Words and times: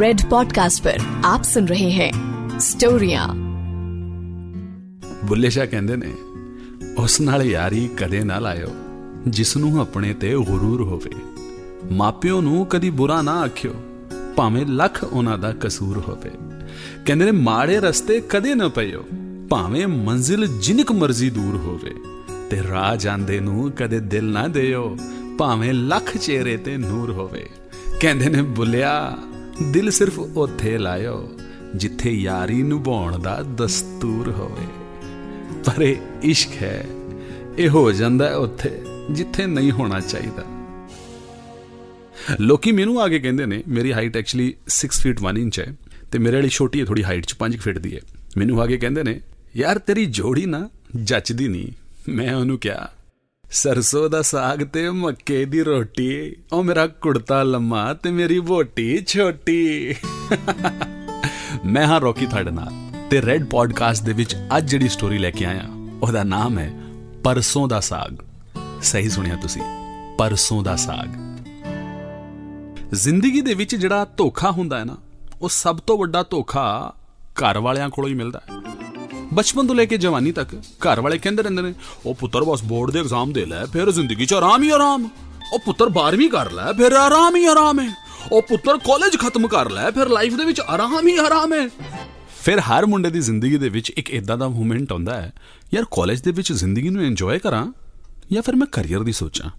Red 0.00 0.20
podcast 0.30 0.82
पर 0.82 1.02
आप 1.24 1.42
सुन 1.42 1.66
रहे 1.68 1.88
हैं 1.90 2.10
स्टोरियां 2.58 3.24
ਬੁੱਲੇ 5.24 5.50
ਸ਼ਾਹ 5.50 5.66
ਕਹਿੰਦੇ 5.66 5.96
ਨੇ 5.96 6.12
ਉਸ 6.98 7.20
ਨਾਲ 7.20 7.42
ਯਾਰੀ 7.42 7.88
ਕਦੇ 7.96 8.22
ਨਾ 8.24 8.38
ਲਾਇਓ 8.38 8.68
ਜਿਸ 9.28 9.56
ਨੂੰ 9.56 9.80
ਆਪਣੇ 9.80 10.12
ਤੇ 10.14 10.30
ਗਰੂਰ 10.48 10.82
ਹੋਵੇ 10.82 11.10
ਮਾਪਿਓ 11.92 12.40
ਨੂੰ 12.40 12.64
ਕਦੀ 12.66 12.90
ਬੁਰਾ 12.90 13.20
ਨਾ 13.22 13.32
ਆਖਿਓ 13.40 13.74
ਭਾਵੇਂ 14.36 14.64
ਲੱਖ 14.66 15.02
ਉਹਨਾਂ 15.04 15.36
ਦਾ 15.38 15.52
ਕਸੂਰ 15.60 15.98
ਹੋਵੇ 16.08 16.30
ਕਹਿੰਦੇ 17.06 17.24
ਨੇ 17.24 17.30
ਮਾੜੇ 17.30 17.78
ਰਸਤੇ 17.80 18.20
ਕਦੇ 18.28 18.54
ਨਾ 18.54 18.68
ਪਈਓ 18.68 19.04
ਭਾਵੇਂ 19.50 19.86
ਮੰਜ਼ਿਲ 19.86 20.46
ਜਿੰਨਕ 20.60 20.92
ਮਰਜ਼ੀ 20.92 21.30
ਦੂਰ 21.30 21.56
ਹੋਵੇ 21.56 21.94
ਤੇ 22.50 22.62
ਰਾਹ 22.70 22.94
ਜਾਂਦੇ 22.96 23.40
ਨੂੰ 23.40 23.70
ਕਦੇ 23.72 24.00
ਦਿਲ 24.00 24.32
ਨਾ 24.32 24.46
ਦਿਓ 24.48 24.96
ਭਾਵੇਂ 25.38 25.72
ਲੱਖ 25.74 26.16
ਚਿਹਰੇ 26.16 26.56
ਤੇ 26.56 26.76
ਨੂਰ 26.76 27.10
ਹੋਵੇ 27.12 27.46
ਕਹਿੰਦੇ 28.00 28.28
ਨੇ 28.28 28.42
ਬੁੱਲਿਆ 28.42 28.94
ਦਿਲ 29.63 29.91
ਸਿਰਫ 29.91 30.19
ਉੱਥੇ 30.19 30.77
ਲਾਇਓ, 30.77 31.31
ਜਿੱਥੇ 31.75 32.11
ਯਾਰੀ 32.11 32.63
ਨਿਭਾਉਣ 32.63 33.19
ਦਾ 33.19 33.43
ਦਸਤੂਰ 33.55 34.31
ਹੋਵੇ। 34.31 34.67
ਪਰ 35.65 35.81
ਇਹ 35.81 35.95
ਇਸ਼ਕ 36.23 36.49
ਹੈ, 36.61 36.85
ਇਹ 37.57 37.69
ਹੋ 37.69 37.91
ਜਾਂਦਾ 37.91 38.29
ਹੈ 38.29 38.35
ਉੱਥੇ, 38.35 38.81
ਜਿੱਥੇ 39.11 39.45
ਨਹੀਂ 39.45 39.71
ਹੋਣਾ 39.71 39.99
ਚਾਹੀਦਾ। 39.99 40.43
ਲੋਕੀ 42.39 42.71
ਮੈਨੂੰ 42.71 43.01
ਆ 43.01 43.07
ਕੇ 43.07 43.19
ਕਹਿੰਦੇ 43.19 43.45
ਨੇ, 43.45 43.63
ਮੇਰੀ 43.67 43.93
ਹਾਈਟ 43.93 44.17
ਐਕਚੁਅਲੀ 44.17 44.53
6 44.67 45.01
ਫੀਟ 45.01 45.21
1 45.21 45.37
ਇੰਚ 45.37 45.59
ਹੈ 45.59 45.75
ਤੇ 46.11 46.19
ਮੇਰੇ 46.19 46.35
ਵਾਲੀ 46.35 46.49
ਛੋਟੀ 46.49 46.79
ਹੈ 46.79 46.85
ਥੋੜੀ 46.85 47.03
ਹਾਈਟ 47.03 47.25
ਚ 47.25 47.33
5 47.33 47.61
ਫੀਟ 47.61 47.77
ਦੀ 47.77 47.95
ਹੈ। 47.95 48.01
ਮੈਨੂੰ 48.37 48.61
ਆ 48.61 48.65
ਕੇ 48.65 48.77
ਕਹਿੰਦੇ 48.77 49.03
ਨੇ, 49.03 49.21
ਯਾਰ 49.55 49.77
ਤੇਰੀ 49.77 50.05
ਜੋੜੀ 50.05 50.45
ਨਾ 50.45 50.69
ਜੱਚਦੀ 50.95 51.47
ਨਹੀਂ। 51.47 51.67
ਮੈਂ 52.09 52.35
ਉਹਨੂੰ 52.35 52.59
ਕਿਹਾ 52.59 52.94
ਸਰਸੋਂ 53.55 54.09
ਦਾ 54.09 54.21
ਸਾਗ 54.21 54.63
ਤੇ 54.63 54.89
ਮੱਕੇ 54.89 55.43
ਦੀ 55.45 55.61
ਰੋਟੀ। 55.63 56.35
ਉਹ 56.53 56.63
ਮੇਰਾ 56.63 56.85
ਕੁੜਤਾ 56.87 57.43
ਲੰਮਾ 57.43 57.93
ਤੇ 57.93 58.11
ਮੇਰੀ 58.11 58.39
ਬੋਟੀ 58.39 59.03
ਛੋਟੀ। 59.07 59.95
ਮੈਂ 61.65 61.85
ਹਾਂ 61.87 61.99
ਰੋਕੀ 61.99 62.25
ਤੁਹਾਡੇ 62.25 62.51
ਨਾਲ 62.51 62.73
ਤੇ 63.09 63.21
ਰੈੱਡ 63.21 63.45
ਪੋਡਕਾਸਟ 63.45 64.03
ਦੇ 64.03 64.13
ਵਿੱਚ 64.13 64.35
ਅੱਜ 64.57 64.69
ਜਿਹੜੀ 64.69 64.89
ਸਟੋਰੀ 64.89 65.17
ਲੈ 65.17 65.31
ਕੇ 65.31 65.45
ਆਇਆ, 65.45 65.63
ਉਹਦਾ 66.03 66.23
ਨਾਮ 66.23 66.59
ਹੈ 66.59 66.71
ਪਰਸੋਂ 67.23 67.67
ਦਾ 67.67 67.79
ਸਾਗ। 67.79 68.17
ਸਹੀ 68.83 69.09
ਸੁਣਿਆ 69.09 69.35
ਤੁਸੀਂ, 69.35 69.61
ਪਰਸੋਂ 70.17 70.63
ਦਾ 70.63 70.75
ਸਾਗ। 70.75 71.15
ਜ਼ਿੰਦਗੀ 72.93 73.41
ਦੇ 73.41 73.53
ਵਿੱਚ 73.53 73.75
ਜਿਹੜਾ 73.75 74.05
ਧੋਖਾ 74.17 74.51
ਹੁੰਦਾ 74.51 74.79
ਹੈ 74.79 74.85
ਨਾ, 74.85 74.97
ਉਹ 75.41 75.49
ਸਭ 75.49 75.77
ਤੋਂ 75.77 75.97
ਵੱਡਾ 75.97 76.23
ਧੋਖਾ 76.23 76.93
ਘਰ 77.35 77.57
ਵਾਲਿਆਂ 77.57 77.89
ਕੋਲੋਂ 77.89 78.09
ਹੀ 78.09 78.13
ਮਿਲਦਾ 78.13 78.41
ਹੈ। 78.49 78.84
ਬਚਪਨ 79.33 79.67
ਤੋਂ 79.67 79.75
ਲੈ 79.75 79.85
ਕੇ 79.85 79.97
ਜਵਾਨੀ 79.97 80.31
ਤੱਕ 80.31 80.55
ਘਰ 80.83 81.01
ਵਾਲੇ 81.01 81.17
ਕਹਿੰਦੇ 81.17 81.43
ਰਹਿੰਦੇ 81.43 81.61
ਨੇ, 81.61 81.73
ਉਹ 82.05 82.15
ਪੁੱਤਰ 82.15 82.43
ਬਸ 82.43 82.63
ਬੋਰਡ 82.63 82.91
ਦੇ 82.91 82.99
ਐਗਜ਼ਾਮ 82.99 83.33
ਦੇ 83.33 83.45
ਲੈ, 83.45 83.65
ਫਿਰ 83.65 83.91
ਜ਼ਿੰਦਗੀ 83.91 84.25
'ਚ 84.25 84.33
ਆਰਾਮ 84.33 84.63
ਹੀ 84.63 84.69
ਆਰਾਮ। 84.69 85.09
ਉਹ 85.53 85.59
ਪੁੱਤਰ 85.59 85.89
12ਵੀਂ 85.91 86.29
ਕਰ 86.29 86.51
ਲੈ, 86.51 86.71
ਫਿਰ 86.73 86.93
ਆਰਾਮ 86.93 87.35
ਹੀ 87.35 87.45
ਆਰਾਮ 87.45 87.79
ਹੈ 87.79 87.93
ਉਹ 88.31 88.41
ਪੁੱਤਰ 88.41 88.77
ਕਾਲਜ 88.77 89.17
ਖਤਮ 89.17 89.47
ਕਰ 89.47 89.69
ਲੈ, 89.71 89.89
ਫਿਰ 89.91 90.09
ਲਾਈਫ 90.09 90.35
ਦੇ 90.35 90.45
ਵਿੱਚ 90.45 90.61
ਆਰਾਮ 90.61 91.07
ਹੀ 91.07 91.17
ਆਰਾਮ 91.17 91.53
ਹੈ 91.53 91.67
ਫਿਰ 92.41 92.59
ਹਰ 92.59 92.85
ਮੁੰਡੇ 92.85 93.09
ਦੀ 93.09 93.19
ਜ਼ਿੰਦਗੀ 93.19 93.57
ਦੇ 93.57 93.69
ਵਿੱਚ 93.69 93.89
ਇੱਕ 93.89 94.09
ਇਦਾਂ 94.09 94.37
ਦਾ 94.37 94.47
ਮੂਮੈਂਟ 94.47 94.91
ਆਉਂਦਾ 94.91 95.21
ਹੈ, 95.21 95.31
ਯਾਰ 95.73 95.85
ਕਾਲਜ 95.91 96.21
ਦੇ 96.21 96.31
ਵਿੱਚ 96.31 96.51
ਜ਼ਿੰਦਗੀ 96.53 96.89
ਨੂੰ 96.89 97.05
ਇੰਜੋਏ 97.05 97.39
ਕਰਾਂ 97.39 97.65
ਜਾਂ 98.31 98.41
ਫਿਰ 98.41 98.55
ਮੈਂ 98.55 98.67
ਕੈਰੀਅਰ 98.71 99.03
ਦੀ 99.03 99.11
ਸੋਚਾਂ? 99.11 99.49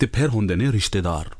ਤੇ 0.00 0.06
ਫਿਰ 0.06 0.28
ਹੁੰਦੇ 0.28 0.54
ਨੇ 0.56 0.70
ਰਿਸ਼ਤੇਦਾਰ, 0.72 1.30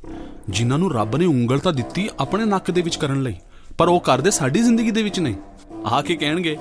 ਜਿਨ੍ਹਾਂ 0.50 0.78
ਨੂੰ 0.78 0.92
ਰੱਬ 0.92 1.16
ਨੇ 1.16 1.26
ਉਂਗਲ 1.26 1.58
ਤਾਂ 1.58 1.72
ਦਿੱਤੀ 1.72 2.08
ਆਪਣੇ 2.20 2.44
ਨੱਕ 2.44 2.70
ਦੇ 2.70 2.82
ਵਿੱਚ 2.82 2.96
ਕਰਨ 2.96 3.22
ਲਈ, 3.22 3.34
ਪਰ 3.78 3.88
ਉਹ 3.88 4.00
ਕਰਦੇ 4.00 4.30
ਸਾਡੀ 4.30 4.62
ਜ਼ਿੰਦਗੀ 4.62 4.90
ਦੇ 4.90 5.02
ਵਿੱਚ 5.02 5.20
ਨਹੀਂ। 5.20 5.34
ਆ 5.86 6.00
ਕੇ 6.02 6.16
ਕਹਿਣਗੇ? 6.16 6.56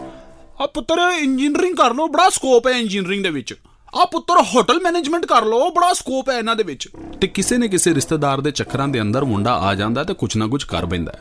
ਆ 0.61 0.67
ਪੁੱਤਰ 0.67 0.97
ਇੰਜੀਨੀਅਰਿੰਗ 1.19 1.75
ਕਰ 1.75 1.93
ਲਓ, 1.93 2.07
ਬੜਾ 2.07 2.29
ਸਕੋਪ 2.29 2.67
ਹੈ 2.67 2.71
ਇੰਜੀਨੀਅਰਿੰਗ 2.71 3.23
ਦੇ 3.23 3.29
ਵਿੱਚ। 3.29 3.53
ਆ 3.95 4.05
ਪੁੱਤਰ 4.05 4.33
ਹੋਟਲ 4.41 4.79
ਮੈਨੇਜਮੈਂਟ 4.81 5.25
ਕਰ 5.25 5.45
ਲਓ, 5.45 5.69
ਬੜਾ 5.69 5.93
ਸਕੋਪ 5.93 6.29
ਹੈ 6.29 6.37
ਇਹਨਾਂ 6.37 6.55
ਦੇ 6.55 6.63
ਵਿੱਚ। 6.63 6.89
ਤੇ 7.21 7.27
ਕਿਸੇ 7.27 7.57
ਨੇ 7.57 7.67
ਕਿਸੇ 7.67 7.95
ਰਿਸ਼ਤੇਦਾਰ 7.95 8.41
ਦੇ 8.41 8.51
ਚੱਕਰਾਂ 8.51 8.87
ਦੇ 8.87 9.01
ਅੰਦਰ 9.01 9.25
ਮੁੰਡਾ 9.25 9.53
ਆ 9.53 9.75
ਜਾਂਦਾ 9.75 10.03
ਤੇ 10.03 10.13
ਕੁਛ 10.13 10.37
ਨਾ 10.37 10.47
ਕੁਛ 10.47 10.65
ਕਰ 10.65 10.85
ਬੈਂਦਾ 10.85 11.13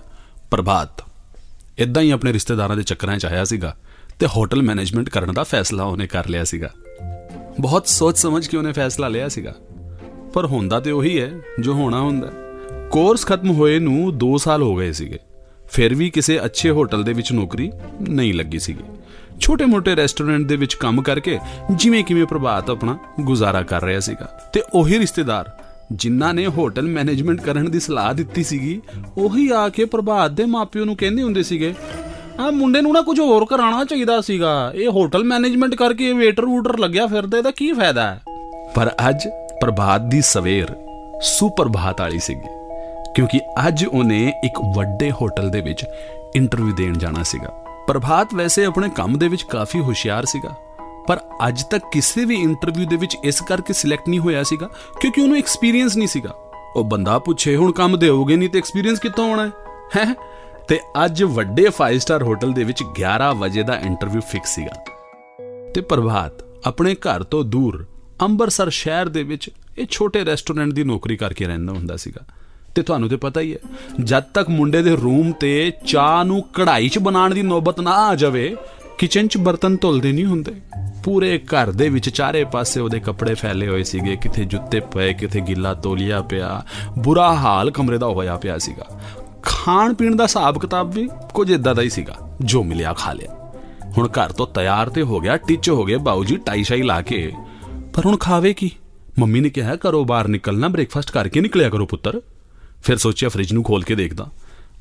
ਪ੍ਰਭਾਤ 0.51 1.05
ਇਦਾਂ 1.79 2.03
ਹੀ 2.03 2.11
ਆਪਣੇ 2.11 2.33
ਰਿਸ਼ਤੇਦਾਰਾਂ 2.33 2.77
ਦੇ 2.77 2.83
ਚੱਕਰਾਂ 2.83 3.19
'ਚ 3.19 3.27
ਆਇਆ 3.27 3.45
ਸੀਗਾ 3.45 3.77
ਤੇ 4.19 4.27
ਹੋਟਲ 4.27 4.63
ਮੈਨੇਜਮੈਂਟ 4.63 5.11
ਕਰਨ 5.11 5.35
ਦਾ 5.35 5.43
ਫੈਸਲਾ 5.43 5.85
ਉਹਨੇ 5.85 6.07
ਕਰ 6.07 6.29
ਲਿਆ 6.29 6.45
ਸੀਗਾ। 6.45 6.71
ਬਹੁਤ 7.61 7.89
ਸੋਚ 7.89 8.19
ਸਮਝ 8.19 8.47
ਕੇ 8.47 8.57
ਉਹਨੇ 8.57 8.73
ਫੈਸਲਾ 8.73 9.09
ਲਿਆ 9.09 9.29
ਸੀਗਾ। 9.29 9.55
ਪਰ 10.35 10.47
ਹੁੰਦਾ 10.47 10.81
ਤੇ 10.81 10.91
ਉਹੀ 10.91 11.21
ਹੈ, 11.21 11.33
ਜੋ 11.61 11.75
ਹੋਣਾ 11.75 12.01
ਹੁੰਦਾ। 12.01 12.31
ਕੋਰਸ 12.91 13.27
ਖਤਮ 13.27 13.51
ਹੋਏ 13.51 13.79
ਨੂੰ 13.79 14.19
2 14.19 14.39
ਸਾਲ 14.39 14.63
ਹੋ 14.63 14.77
ਗਏ 14.77 14.93
ਸੀਗੇ। 14.93 15.19
ਫਿਰ 15.69 15.95
ਵੀ 15.95 16.11
ਕਿਸੇ 16.11 16.45
ਅੱਛੇ 16.45 16.71
ਹੋਟਲ 16.71 17.03
ਦੇ 17.03 17.13
ਵਿੱਚ 17.13 17.33
ਨੌਕਰੀ 17.33 17.73
ਨਹੀਂ 18.09 18.35
ਲੱਗੀ 18.35 18.59
ਸੀਗੀ। 18.59 18.85
ਛੋਟੇ-ਮੋਟੇ 19.41 19.97
ਰੈਸਟੋਰੈਂਟ 19.97 20.47
ਦੇ 20.47 20.57
ਵਿੱਚ 20.57 20.75
ਕੰਮ 20.75 21.03
ਕਰਕੇ 21.03 21.39
ਜਿਵੇਂ 21.71 22.05
ਕਿਵੇਂ 22.05 22.27
ਪ੍ਰਭਾਤ 22.27 22.71
ਆਪਣਾ 22.71 22.97
ਗੁਜ਼ਾਰਾ 23.21 23.63
ਕਰ 23.63 23.85
ਰਿਹਾ 23.85 24.01
ਸੀਗਾ। 24.01 24.29
ਤੇ 24.53 24.63
ਉਹੀ 24.75 24.99
ਰਿਸ਼ਤੇਦਾਰ 24.99 25.51
ਜਿਨ੍ਹਾਂ 25.93 26.33
ਨੇ 26.35 26.47
ਹੋਟਲ 26.47 26.83
ਮੈਨੇਜਮੈਂਟ 26.83 27.41
ਕਰਨ 27.41 27.71
ਦੀ 27.71 27.81
ਸਲਾਹ 27.81 28.15
ਦਿੱਤੀ 28.15 28.45
ਸੀਗੀ, 28.45 28.81
ਉਹੀ 29.19 29.51
ਆ 29.51 29.69
ਕੇ 29.69 29.85
ਪ੍ਰਭਾਤ 29.85 30.31
ਦੇ 30.31 30.45
ਮਾਪਿਓ 30.45 30.85
ਨੂੰ 30.85 30.97
ਕਹਿੰਦੇ 30.97 31.23
ਹੁੰਦੇ 31.23 31.43
ਸੀਗੇ, 31.43 31.75
ਆ 32.41 32.51
ਮੁੰਡੇ 32.51 32.81
ਨੂੰ 32.81 32.93
ਨਾ 32.93 33.01
ਕੁਝ 33.03 33.21
ਹੋਰ 33.21 33.45
ਕਰਾਉਣਾ 33.47 33.85
ਚਾਹੀਦਾ 33.85 34.21
ਸੀਗਾ। 34.21 34.73
ਇਹ 34.75 34.89
ਹੋਟਲ 34.89 35.25
ਮੈਨੇਜਮੈਂਟ 35.25 35.75
ਕਰਕੇ 35.75 36.13
ਵੇਟਰ 36.13 36.47
ਵੂਟਰ 36.47 36.79
ਲੱਗਿਆ 36.79 37.07
ਫਿਰਦਾ, 37.07 37.39
ਇਹਦਾ 37.39 37.51
ਕੀ 37.51 37.73
ਫਾਇਦਾ 37.73 38.11
ਹੈ? 38.11 38.21
ਪਰ 38.75 38.91
ਅੱਜ 39.09 39.29
ਪ੍ਰਭਾਤ 39.61 40.01
ਦੀ 40.01 40.21
ਸਵੇਰ 40.21 40.75
ਸੁਪਰਭਾਤ 41.23 42.01
ਵਾਲੀ 42.01 42.19
ਸੀਗੀ, 42.19 42.49
ਕਿਉਂਕਿ 43.15 43.41
ਅੱਜ 43.69 43.85
ਉਹਨੇ 43.85 44.33
ਇੱਕ 44.45 44.61
ਵੱਡੇ 44.77 45.11
ਹੋਟਲ 45.11 45.51
ਦੇ 45.51 45.61
ਵਿੱਚ 45.61 45.85
ਇੰਟਰਵਿਊ 46.37 46.75
ਦੇਣ 46.75 46.99
ਜਾਣਾ 46.99 47.23
ਸੀਗਾ। 47.23 47.64
ਪ੍ਰਭਾਤ 47.87 48.35
ਵੈਸੇ 48.35 48.65
ਆਪਣੇ 48.65 48.89
ਕੰਮ 48.89 49.19
ਦੇ 49.19 49.29
ਵਿੱਚ 49.29 49.43
ਕਾਫੀ 49.43 49.81
ਹੁਸ਼ਿਆਰ 49.81 50.25
ਸੀਗਾ, 50.25 50.55
ਪਰ 51.09 51.21
ਅੱਜ 51.49 51.63
ਤੱਕ 51.63 51.85
ਕਿਸੇ 51.93 52.25
ਵੀ 52.25 52.35
ਇੰਟਰਵਿਊ 52.35 52.89
ਦੇ 52.89 52.97
ਵਿੱਚ 52.97 53.17
ਇਸ 53.25 53.41
ਕਰਕੇ 53.41 53.73
ਸਿਲੈਕਟ 53.73 54.09
ਨਹੀਂ 54.09 54.21
ਹੋਇਆ 54.21 54.43
ਸੀਗਾ, 54.43 54.71
ਕਿਉਂਕਿ 55.01 55.21
ਉਹਨੂੰ 55.21 55.37
ਐਕਸਪੀਰੀਅੰਸ 55.37 55.97
ਨਹੀਂ 55.97 56.09
ਸੀਗਾ। 56.09 56.31
ਉਹ 56.77 56.85
ਬੰਦਾ 56.85 57.19
ਪੁੱਛੇ, 57.19 57.57
ਹੁਣ 57.57 57.73
ਕੰਮ 57.73 57.99
ਦੇਵੋਗੇ 57.99 58.37
ਨਹੀਂ 58.37 58.49
ਤੇ 58.49 58.59
ਐਕਸਪੀਰੀਅੰਸ 58.59 58.99
ਕਿੱਥੋਂ 58.99 59.31
ਆਉਣਾ 59.31 59.47
ਹੈ? 59.47 59.51
ਹੈ? 59.97 60.15
ਤੇ 60.69 60.81
ਅੱਜ 61.05 61.23
ਵੱਡੇ 61.23 61.71
5 61.71 61.99
ਸਟਾਰ 61.99 62.23
ਹੋਟਲ 62.23 62.53
ਦੇ 62.53 62.65
ਵਿੱਚ 62.65 62.83
11 62.83 63.35
ਵਜੇ 63.35 63.63
ਦਾ 63.63 63.77
ਇੰਟਰਵਿਊ 63.77 64.21
ਫਿਕਸ 64.21 64.55
ਸੀਗਾ। 64.55 64.85
ਤੇ 65.75 65.81
ਪ੍ਰਭਾਤ, 65.81 66.33
ਆਪਣੇ 66.67 66.95
ਘਰ 66.95 67.23
ਤੋਂ 67.23 67.45
ਦੂਰ 67.45 67.87
ਅੰਮ੍ਰਿਤਸਰ 68.21 68.71
ਸ਼ਹਿਰ 68.71 69.09
ਦੇ 69.09 69.23
ਵਿੱਚ 69.23 69.51
ਇਹ 69.79 69.87
ਛੋਟੇ 69.91 70.25
ਰੈਸਟੋਰੈਂਟ 70.25 70.73
ਦੀ 70.73 70.85
ਨੌਕਰੀ 70.85 71.17
ਕਰਕੇ 71.17 71.47
ਰਹਿੰਦਾ 71.47 71.73
ਹੁੰਦਾ 71.73 71.97
ਸੀਗਾ। 71.97 72.21
ਤੇ 72.75 72.83
ਤੁਹਾਨੂੰ 72.83 73.09
ਤੇ 73.09 73.17
ਪਤਾ 73.17 73.41
ਹੀ 73.41 73.53
ਹੈ, 73.53 73.59
ਜਦ 74.01 74.23
ਤੱਕ 74.35 74.49
ਮੁੰਡੇ 74.51 74.83
ਦੇ 74.83 74.97
ਰੂਮ 74.97 75.33
ਤੇ 75.33 75.73
ਚਾਹ 75.87 76.25
ਨੂੰ 76.25 76.43
ਕਢਾਈ 76.55 76.89
'ਚ 76.89 76.99
ਬਣਾਉਣ 76.99 77.35
ਦੀ 77.35 77.43
ਨੌਬਤ 77.43 77.81
ਨਾ 77.81 77.91
ਆ 78.01 78.15
ਜਾਵੇ 78.15 78.55
ਕਿਚਨ 78.99 79.29
'ਚ 79.29 79.37
ਬਰਤਨ 79.37 79.77
ਧੁਲਦੇ 79.77 80.13
ਨਹੀਂ 80.13 80.25
ਹੁੰਦੇ। 80.25 80.53
ਪੂਰੇ 81.05 81.39
ਘਰ 81.47 81.71
ਦੇ 81.71 81.89
ਵਿੱਚ 81.89 82.09
ਚਾਰੇ 82.09 82.45
ਪਾਸੇ 82.45 82.81
ਉਹਦੇ 82.81 83.01
ਕੱਪੜੇ 83.01 83.35
ਫੈਲੇ 83.35 83.69
ਹੋਏ 83.69 83.83
ਸੀਗੇ, 83.83 84.17
ਕਿਥੇ 84.17 84.45
ਜੁੱਤੇ 84.45 84.81
ਪਏ, 84.93 85.13
ਕਿਥੇ 85.13 85.41
ਗਿੱਲਾ 85.41 85.75
ਤੋਲੀਆ 85.75 86.21
ਪਿਆ, 86.23 86.63
ਬੁਰਾ 86.99 87.33
ਹਾਲ 87.35 87.71
ਕਮਰੇ 87.71 87.99
ਦਾ 87.99 88.07
ਹੋਇਆ 88.07 88.37
ਪਿਆ 88.37 88.59
ਸੀਗਾ। 88.59 88.87
ਖਾਣ 89.43 89.95
ਪੀਣ 89.95 90.17
ਦਾ 90.17 90.25
ਹਿਸਾਬ 90.25 90.59
ਕਿਤਾਬ 90.59 90.93
ਵੀ 90.95 91.09
ਕੁਝ 91.35 91.51
ਇਦਾਂ 91.51 91.75
ਦਾ 91.75 91.83
ਹੀ 91.83 91.91
ਸੀਗਾ, 91.91 92.15
ਜੋ 92.41 92.63
ਮਿਲਿਆ 92.63 92.93
ਖਾ 92.93 93.13
ਲਿਆ। 93.13 93.35
ਹੁਣ 93.99 94.09
ਘਰ 94.09 94.33
ਤੋਂ 94.33 94.47
ਤਿਆਰ 94.47 94.89
ਤੇ 94.89 95.03
ਹੋ 95.03 95.21
ਗਿਆ, 95.21 95.37
ਟਿੱਚ 95.37 95.71
ਹੋ 95.71 95.85
ਗਏ, 95.85 95.97
ਬਾਊ 95.97 96.25
ਜੀ 96.25 96.37
ਟਾਈ 96.37 96.63
ਸ਼ਾਈ 96.63 96.83
ਲਾ 96.83 97.01
ਕੇ। 97.03 97.31
ਪਰ 97.95 98.07
ਹੁਣ 98.07 98.17
ਖਾਵੇ 98.17 98.53
ਕੀ? 98.53 98.71
ਮੰਮੀ 99.19 99.41
ਨੇ 99.41 99.51
ਕਿਹਾ 99.51 99.77
ਕਰੋ 99.77 100.05
ਬਾਹਰ 100.05 100.29
ਨਿਕਲਣਾ 100.29 100.69
ਬ੍ਰੇਕਫਾਸਟ 100.69 101.11
ਕਰਕੇ 101.11 101.41
ਨਿਕਲਿਆ 101.41 101.69
ਕਰੋ 101.71 101.87
ਪੁੱਤਰ। 101.87 102.21
ਫਿਰ 102.85 102.97
ਸੋਚਿਆ 102.97 103.29
ਫ੍ਰਿਜ 103.29 103.53
ਨੂੰ 103.53 103.63
ਖੋਲ 103.65 103.83
ਕੇ 103.83 103.95
ਦੇਖਦਾ। 103.95 104.29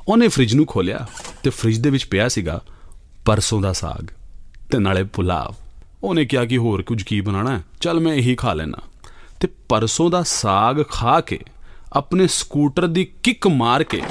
ਉਹਨੇ 0.08 0.28
ਫ੍ਰਿਜ 0.28 0.54
ਨੂੰ 0.54 0.66
ਖੋਲਿਆ 0.66 1.06
ਤੇ 1.44 1.50
ਫ੍ਰਿਜ 1.50 1.78
ਦੇ 1.78 1.90
ਵਿੱਚ 1.90 2.06
ਪਿਆ 2.06 2.28
ਸੀਗਾ 2.28 2.60
ਪਰਸੋਂ 3.26 3.62
ਦਾ 3.62 3.74
ਸਾਗ 3.74 4.08
ਤੇ 4.72 4.80
ਨਾਲੇ 4.80 5.04
ਪੁਲਾਵ। 5.14 5.56
ਉਹਨੇ 6.04 6.26
ਕਿਹਾ 6.26 6.46
ਕਿ 6.46 6.58
ਹੋਰ 6.58 6.82
ਕੁਝ 6.82 7.02
ਕੀ 7.04 7.20
ਬਣਾਣਾ 7.22 7.62
ਚੱਲ 7.82 8.00
ਮੈਂ 8.00 8.14
ਇਹੀ 8.14 8.36
ਖਾ 8.36 8.54
ਲੈਣਾ 8.54 8.78
ਤੇ 9.40 9.48
ਪਰਸੋਂ 9.70 10.10
ਦਾ 10.10 10.22
ਸਾਗ 10.24 10.82
ਖਾ 10.92 11.20
ਕੇ 11.22 11.40
ਆਪਣੇ 11.94 12.28
ਸਕੂਟਰ 12.28 12.88
ਦੀ 12.88 13.06
ਕਿੱਕ 13.24 13.48
ਮਾਰ 13.48 13.84
ਕੇ, 13.84 14.02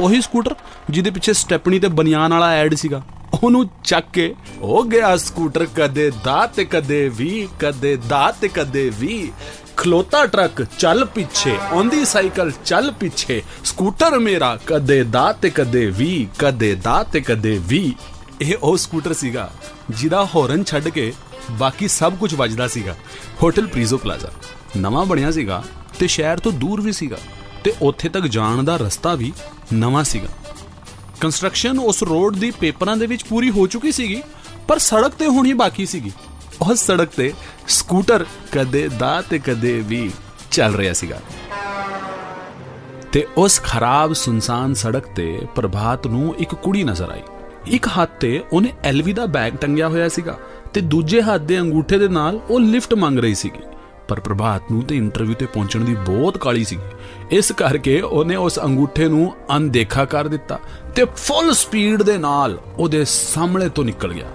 ਉਹੀ 0.00 0.20
ਸਕੂਟਰ 0.20 0.54
ਜਿਹਦੇ 0.90 1.10
ਪਿੱਛੇ 1.10 1.32
ਸਟੈਪਣੀ 1.32 1.78
ਤੇ 1.78 1.88
ਬਨੀਆਨ 1.88 2.32
ਵਾਲਾ 2.32 2.50
ਐਡ 2.52 2.74
ਸੀਗਾ, 2.74 3.02
ਉਹਨੂੰ 3.42 3.68
ਚੱਕ 3.84 4.10
ਕੇ, 4.12 4.34
ਹੋ 4.62 4.82
ਗਿਆ 4.82 5.16
ਸਕੂਟਰ 5.16 5.66
ਕਦੇ 5.76 6.10
ਦਾ 6.24 6.46
ਤੇ 6.46 6.64
ਕਦੇ 6.64 7.08
ਵੀ, 7.08 7.48
ਕਦੇ 7.60 7.96
ਦਾ 8.08 8.30
ਤੇ 8.32 8.48
ਕਦੇ 8.48 8.90
ਵੀ 8.98 9.32
ਖਲੋਤਾ 9.80 10.24
ਟਰੱਕ 10.26 10.62
ਚੱਲ 10.78 11.04
ਪਿੱਛੇ, 11.04 11.56
ਆਉਂਦੀ 11.56 12.04
ਸਾਈਕਲ 12.04 12.50
ਚੱਲ 12.64 12.90
ਪਿੱਛੇ, 12.90 13.42
ਸਕੂਟਰ 13.64 14.18
ਮੇਰਾ 14.18 14.58
ਕਦੇ 14.66 15.02
ਦਾ 15.04 15.32
ਤੇ 15.32 15.50
ਕਦੇ 15.50 15.86
ਵੀ, 15.86 16.28
ਕਦੇ 16.38 16.74
ਦਾ 16.74 17.02
ਤੇ 17.02 17.20
ਕਦੇ 17.20 17.56
ਵੀ। 17.66 17.94
ਇਹ 18.40 18.54
ਉਹ 18.62 18.76
ਸਕੂਟਰ 18.76 19.12
ਸੀਗਾ, 19.12 19.50
ਜਿਹਦਾ 19.90 20.24
ਹੌਰਨ 20.34 20.64
ਛੱਡ 20.64 20.88
ਕੇ 20.88 21.12
ਬਾਕੀ 21.50 21.88
ਸਭ 21.88 22.16
ਕੁਝ 22.16 22.34
ਵੱਜਦਾ 22.34 22.68
ਸੀਗਾ। 22.68 22.96
Hotel 23.42 23.66
Prezzo 23.66 23.98
Plaza. 23.98 24.30
ਨਵਾਂ 24.76 25.06
ਬਣਿਆ 25.06 25.30
ਸੀਗਾ 25.30 25.62
ਤੇ 25.98 26.06
ਸ਼ਹਿਰ 26.06 26.38
ਤੋਂ 26.38 26.52
ਦੂਰ 26.52 26.80
ਵੀ 26.80 26.92
ਸੀਗਾ 26.92 27.18
ਤੇ 27.64 27.72
ਉੱਥੇ 27.82 28.08
ਤੱਕ 28.08 28.26
ਜਾਣ 28.26 28.62
ਦਾ 28.62 28.76
ਰਸਤਾ 28.76 29.14
ਵੀ 29.14 29.32
ਨਵਾਂ 29.72 30.04
ਸੀਗਾ। 30.04 30.28
ਕੰਸਟਰਕਸ਼ਨ 31.20 31.78
ਉਸ 31.78 32.02
ਰੋਡ 32.02 32.36
ਦੀ 32.36 32.50
ਪੇਪਰਾਂ 32.50 32.96
ਦੇ 32.96 33.06
ਵਿੱਚ 33.06 33.24
ਪੂਰੀ 33.24 33.50
ਹੋ 33.50 33.66
ਚੁੱਕੀ 33.66 33.92
ਸੀਗੀ, 33.92 34.22
ਪਰ 34.68 34.78
ਸੜਕ 34.78 35.14
ਤੇ 35.14 35.26
ਹੋਣੀ 35.26 35.52
ਬਾਕੀ 35.52 35.86
ਸੀਗੀ। 35.86 36.12
ਉਸ 36.62 36.86
ਸੜਕ 36.86 37.08
ਤੇ 37.16 37.32
ਸਕੂਟਰ 37.68 38.24
ਕਦੇ 38.52 38.88
ਦਾ 38.88 39.22
ਤੇ 39.30 39.38
ਕਦੇ 39.38 39.82
ਵੀ 39.86 40.10
ਚੱਲ 40.50 40.74
ਰਿਹਾ 40.74 40.92
ਸੀਗਾ। 40.92 41.20
ਤੇ 43.12 43.26
ਉਸ 43.36 43.60
ਖਰਾਬ 43.62 44.12
ਸੁਨਸਾਨ 44.12 44.74
ਸੜਕ 44.74 45.06
ਤੇ 45.06 45.38
ਪ੍ਰਭਾਤ 45.54 46.06
ਨੂੰ 46.06 46.34
ਇੱਕ 46.38 46.54
ਕੁੜੀ 46.54 46.82
ਨਜ਼ਰ 46.84 47.10
ਆਈ। 47.10 47.22
ਇੱਕ 47.66 47.86
ਹੱਥ 47.88 48.10
ਤੇ 48.20 48.42
ਉਹਨੇ 48.52 48.72
ਐਲਵੀ 48.84 49.12
ਦਾ 49.12 49.26
ਬੈਗ 49.26 49.52
ਟੰਗਿਆ 49.52 49.88
ਹੋਇਆ 49.88 50.08
ਸੀਗਾ 50.08 50.38
ਤੇ 50.74 50.80
ਦੂਜੇ 50.80 51.22
ਹੱਥ 51.22 51.40
ਦੇ 51.40 51.60
ਅੰਗੂਠੇ 51.60 51.98
ਦੇ 51.98 52.08
ਨਾਲ 52.08 52.40
ਉਹ 52.50 52.60
ਲਿਫਟ 52.60 52.94
ਮੰਗ 52.94 53.18
ਰਹੀ 53.18 53.34
ਸੀਗੀ। 53.34 53.62
ਪਰ 54.08 54.20
ਪ੍ਰਭਾਤ 54.20 54.62
ਨੂੰ 54.72 54.82
ਤੇ 54.82 54.96
ਇੰਟਰਵਿਊ 54.96 55.34
ਤੇ 55.34 55.46
ਪਹੁੰਚਣ 55.46 55.80
ਦੀ 55.80 55.94
ਬਹੁਤ 55.94 56.38
ਕਾਲੀ 56.38 56.64
ਸੀ 56.64 56.78
ਇਸ 57.30 57.52
ਕਰਕੇ 57.52 58.00
ਉਹਨੇ 58.00 58.36
ਉਸ 58.36 58.58
ਅੰਗੂਠੇ 58.58 59.08
ਨੂੰ 59.08 59.32
ਅਣਦੇਖਾ 59.56 60.04
ਕਰ 60.04 60.28
ਦਿੱਤਾ 60.28 60.58
ਤੇ 60.96 61.04
ਫੁੱਲ 61.16 61.52
ਸਪੀਡ 61.52 62.02
ਦੇ 62.02 62.18
ਨਾਲ 62.18 62.58
ਉਹਦੇ 62.78 63.04
ਸਾਹਮਣੇ 63.04 63.68
ਤੋਂ 63.68 63.84
ਨਿਕਲ 63.84 64.12
ਗਿਆ। 64.12 64.26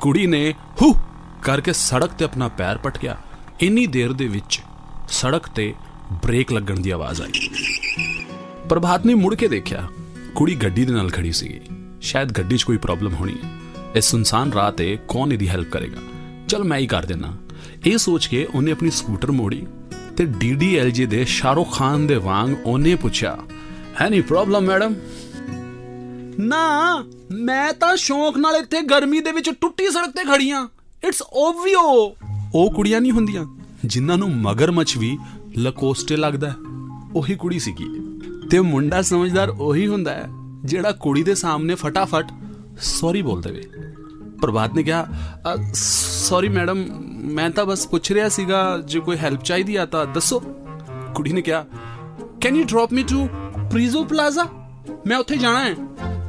ਕੁੜੀ 0.00 0.26
ਨੇ 0.26 0.54
ਹੂ 0.82 0.94
ਕਰਕੇ 1.42 1.72
ਸੜਕ 1.72 2.08
ਤੇ 2.08 2.24
ਆਪਣਾ 2.24 2.48
ਪੈਰ 2.48 2.78
ਪਟਕਿਆ। 2.78 3.16
ਇੰਨੀ 3.60 3.86
ਦੇਰ 3.86 4.12
ਦੇ 4.12 4.28
ਵਿੱਚ 4.28 4.60
ਸੜਕ 5.08 5.48
ਤੇ 5.48 5.74
ਬ੍ਰੇਕ 6.12 6.52
ਲੱਗਣ 6.52 6.80
ਦੀ 6.80 6.90
ਆਵਾਜ਼ 6.90 7.22
ਆਈ। 7.22 7.48
ਪ੍ਰਭਾਤ 8.68 9.06
ਨੇ 9.06 9.14
ਮੁੜ 9.14 9.34
ਕੇ 9.34 9.48
ਦੇਖਿਆ, 9.48 9.88
ਕੁੜੀ 10.34 10.54
ਗੱਡੀ 10.54 10.84
ਦੇ 10.84 10.92
ਨਾਲ 10.92 11.10
ਖੜੀ 11.10 11.32
ਸੀ 11.32 11.60
ਸ਼ਾਇਦ 12.00 12.32
ਗੱਡੀ 12.32 12.56
'ਚ 12.56 12.62
ਕੋਈ 12.62 12.76
ਪ੍ਰੋਬਲਮ 12.76 13.14
ਹੋਣੀ 13.14 13.34
ਹੈ। 13.44 13.50
ਇਸ 13.94 14.04
ਸੁਨਸਾਨ 14.04 14.52
ਰਾਹ 14.52 14.72
ਤੇ 14.72 14.98
ਕੌਣ 15.08 15.32
ਇਹਦੀ 15.32 15.48
ਹੈਲਪ 15.48 15.68
ਕਰੇਗਾ? 15.68 16.00
ਚਲ 16.48 16.64
ਮੈਂ 16.64 16.78
ਹੀ 16.78 16.86
ਕਰ 16.86 17.06
ਦੇਣਾ 17.06 17.36
ਇਹ 17.86 17.98
ਸੋਚ 17.98 18.26
ਕੇ 18.26 18.48
ਉਹਨੇ 18.54 18.72
ਆਪਣੀ 18.72 18.90
ਸਕੂਟਰ 18.90 19.30
ਮੋੜੀ 19.30 19.66
ਤੇ 20.16 20.24
ਡੀਡੀਐਲਜੇ 20.24 21.06
ਦੇ 21.06 21.24
ਸ਼ਾਹਰੁਖ 21.24 21.78
ਖਾਨ 21.78 22.06
ਦੇ 22.06 22.14
ਵਾਂਗ 22.14 22.54
ਉਹਨੇ 22.64 22.94
ਪੁੱਛਿਆ 22.94 23.38
ਐਨੀ 24.00 24.20
ਪ੍ਰੋਬਲਮ 24.20 24.62
ਮੈਡਮ? 24.62 24.94
ਨਾ, 26.40 27.04
ਮੈਂ 27.32 27.72
ਤਾਂ 27.72 27.94
ਸ਼ੌਂਕ 27.96 28.36
ਨਾਲ 28.38 28.56
ਇੱਥੇ 28.56 28.80
ਗਰਮੀ 28.82 29.20
ਦੇ 29.20 29.32
ਵਿੱਚ 29.32 29.50
ਟੁੱਟੀ 29.50 29.86
ਸੜਕ 29.86 30.10
ਤੇ 30.10 30.24
ਖੜੀ 30.24 30.50
ਆ। 30.50 30.68
ਇਟਸ 31.04 31.22
ਓਬਵੀਓ 31.22 31.80
ਉਹ 32.54 32.70
ਕੁੜੀਆਂ 32.72 33.00
ਨਹੀਂ 33.00 33.12
ਹੁੰਦੀਆਂ, 33.12 33.44
ਜਿਨ੍ਹਾਂ 33.84 34.18
ਨੂੰ 34.18 34.30
ਮਗਰਮੱਛ 34.32 34.96
ਵੀ 34.96 35.16
ਲਕੋਸਟੇ 35.58 36.16
ਲੱਗਦਾ 36.16 36.50
ਹੈ। 36.50 36.54
ਉਹੀ 37.14 37.34
ਕੁੜੀ 37.34 37.58
ਸੀਗੀ। 37.58 37.86
ਤੇ 38.50 38.60
ਮੁੰਡਾ 38.60 39.02
ਸਮਝਦਾਰ 39.02 39.48
ਉਹੀ 39.50 39.86
ਹੁੰਦਾ 39.86 40.12
ਹੈ, 40.12 40.28
ਜਿਹੜਾ 40.64 40.92
ਕੁੜੀ 40.92 41.22
ਦੇ 41.22 41.34
ਸਾਹਮਣੇ 41.34 41.74
ਫਟਾਫਟ 41.74 42.32
ਸੌਰੀ 42.80 43.22
ਬੋਲ 43.22 43.42
ਦੇਵੇ। 43.42 43.62
ਪ੍ਰਭਾਤ 44.42 44.74
ਨੇ 44.74 44.82
ਕਿਹਾ 44.82 45.06
ਸੌਰੀ 45.74 46.48
ਮੈਡਮ, 46.48 46.84
ਮੈਂ 47.32 47.50
ਤਾਂ 47.50 47.64
ਬਸ 47.64 47.86
ਪੁੱਛ 47.86 48.12
ਰਿਹਾ 48.12 48.28
ਸੀਗਾ, 48.28 48.78
ਜੇ 48.78 49.00
ਕੋਈ 49.00 49.16
ਹੈਲਪ 49.16 49.42
ਚਾਹੀਦੀ 49.42 49.76
ਆ 49.76 49.86
ਤਾਂ 49.86 50.06
ਦੱਸੋ। 50.06 50.40
ਕੁੜੀ 51.14 51.32
ਨੇ 51.32 51.42
ਕਿਹਾ 51.42 51.64
can 52.40 52.56
you 52.56 52.64
drop 52.64 52.92
me 52.92 53.02
to 53.02 53.26
Prezzo 53.70 54.04
Plaza 54.04 54.46
ਮੈਂ 55.06 55.16
ਉੱਥੇ 55.16 55.36
ਜਾਣਾ 55.36 55.64
ਹੈ। 55.64 55.74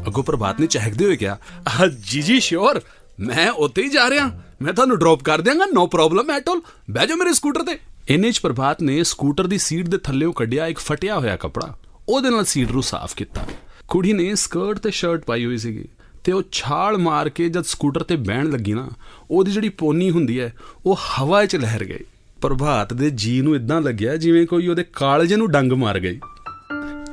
ਅੱਗੋਂ 0.10 0.24
ਪ੍ਰਭਾਤ 0.24 0.60
ਨੇ 0.60 0.68
ਚਹਿਕਦੇ 0.68 1.06
ਹੋਏ 1.06 1.16
ਕਿਹਾ 1.16 1.38
"ਆਹ, 1.68 1.88
ਜੀ 2.10 2.22
ਜੀ 2.22 2.40
ਸ਼ੋਰ 2.40 2.82
ਮੈਂ 3.20 3.52
ਉੱਥੇ 3.52 3.84
ਹੀ 3.84 3.90
ਜਾ 3.90 4.10
ਰਿਹਾ। 4.10 4.42
ਮੈਂ 4.62 4.74
ਤੁਹਾਨੂੰ 4.74 5.00
ਡ੍ਰੌਪ 5.00 5.24
ਕਰ 5.24 5.42
ਦਿਆਂਗਾ 5.42 5.66
ਨੋ 5.66 5.88
ਪ੍ਰੋਬਲਮ 5.88 6.32
ਐਟ 6.32 6.50
ਆਲ 6.50 6.62
ਬਹਿ 6.92 7.08
ਜਾਓ 7.08 7.18
ਮੇਰੇ 7.18 7.34
ਸਕੂਟਰ 7.34 7.64
ਤੇ। 7.64 7.80
ਇੰਨੇ 8.10 8.32
ਚ 8.32 8.40
ਪ੍ਰਭਾਤ 8.40 8.82
ਨੇ 8.82 9.04
ਸਕੂਟਰ 9.04 9.48
ਦੀ 9.48 9.58
ਸੀਟ 9.58 9.88
ਦੇ 9.88 9.98
ਥੱਲੇੋਂ 9.98 10.34
ਕੱਢਿਆ 10.34 10.68
ਇੱਕ 10.68 10.80
ਫਟਿਆ 10.80 11.20
ਹੋਇਆ 11.20 11.36
ਕੱਪੜਾ। 11.36 11.78
ਉਹਦੇ 12.10 12.30
ਨਾਲ 12.30 12.46
ਸੀਟ 12.46 12.72
ਨੂੰ 12.72 12.84
ਸਾਫ਼ 12.84 13.16
ਕੀਤਾ। 13.16 13.42
ਕੁੜੀ 13.88 14.14
ਨੇ 14.14 14.36
ਸਕਰਟ 14.36 14.78
ਤੇ 14.78 14.92
ਸ਼ਰਟ 14.92 15.26
ਪਾਈ 15.26 15.46
ਹੋਈ 15.46 15.58
ਸੀਗੀ 15.58 15.86
ਤੇ 16.24 16.32
ਉਹ 16.32 16.44
ਛਾਲ 16.52 16.98
ਮਾਰ 16.98 17.30
ਕੇ 17.30 17.50
ਜਦ 17.50 17.62
ਸਕੂਟਰ 17.62 18.04
ਤੇ 18.04 18.16
ਬਹਿਣ 18.16 18.50
ਲੱਗੀ 18.50 18.74
ਨਾ 18.74 18.90
ਉਹਦੀ 19.32 19.52
ਜਿਹੜੀ 19.52 19.70
ਪੋਨੀ 19.70 20.12
ਹੁੰਦੀ 20.12 20.40
ਹੈ 20.40 20.54
ਉਹ 20.86 21.00
ਹਵਾ 21.20 21.46
'ਚ 21.46 21.56
ਲਹਿਰ 21.56 21.84
ਗਈ। 21.86 22.04
ਪ੍ਰਭਾਤ 22.42 22.94
ਦੇ 22.94 23.10
ਜੀ 23.10 23.42
ਨੂੰ 23.42 23.56
ਇਦਾਂ 23.56 23.82
ਲੱਗਿਆ 23.82 24.16
ਜਿਵੇਂ 24.16 24.48
ਕੋਈ 24.48 24.68
ਉਹਦੇ 24.68 24.86
ਕਾਲਜੇ 24.94 25.36
ਨੂੰ 25.36 25.52
ਡੰਗ 25.52 25.72
ਮਾਰ 25.72 26.00
ਗਈ। 26.00 26.20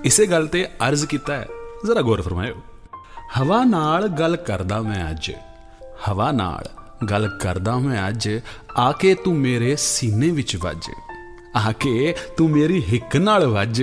ਇਸੇ 0.04 0.26
ਗੱਲ 0.26 0.46
ਤੇ 0.46 0.66
ਅਰਜ਼ 0.88 1.06
ਕੀਤਾ 1.06 1.36
ਹੈ 1.36 1.48
ਜ਼ਰਾ 1.84 2.02
ਗੌਰ 2.02 2.22
ਫਰਮਾਇਓ। 2.22 2.54
ਹਵਾ 3.38 3.64
ਨਾਲ 3.64 4.08
ਗੱਲ 4.08 4.36
ਕਰਦਾ 4.36 4.82
ਮੈਂ 4.82 5.10
ਅੱਜ। 5.10 5.32
ਹਵਾ 6.08 6.32
ਨਾਲ 6.32 6.64
ਗੱਲ 7.06 7.38
ਕਰਦਾ 7.42 7.78
ਮੈਂ 7.78 8.08
ਅੱਜ 8.08 8.40
ਆ 8.76 8.92
ਕੇ 8.92 9.14
ਤੂੰ 9.14 9.38
ਮੇਰੇ 9.38 9.76
ਸੀਨੇ 9.76 10.30
ਵਿੱਚ 10.30 10.56
ਵੱਜ। 10.56 10.90
ਆ 11.56 11.72
ਕੇ 11.72 12.14
ਤੂੰ 12.36 12.50
ਮੇਰੀ 12.50 12.82
ਹਿੱਕ 12.92 13.16
ਨਾਲ 13.16 13.46
ਵੱਜ। 13.46 13.82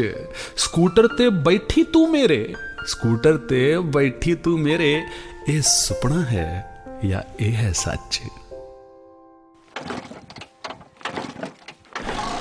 ਸਕੂਟਰ 0.57 1.07
ਤੇ 1.07 1.29
ਬੈਠੀ 1.29 1.83
ਤੂੰ 1.83 2.11
ਮੇਰੇ, 2.11 2.55
ਸਕੂਟਰ 2.87 3.37
ਤੇ 3.37 3.79
ਬੈਠੀ 3.79 4.35
ਤੂੰ 4.35 4.59
ਮੇਰੇ, 4.59 5.03
ਇਹ 5.49 5.61
ਸੁਪਨਾ 5.61 6.21
ਹੈ 6.21 6.83
ਜਾਂ 7.05 7.21
ਇਹ 7.39 7.53
ਹੈ 7.53 7.71
ਸੱਚ? 7.71 8.21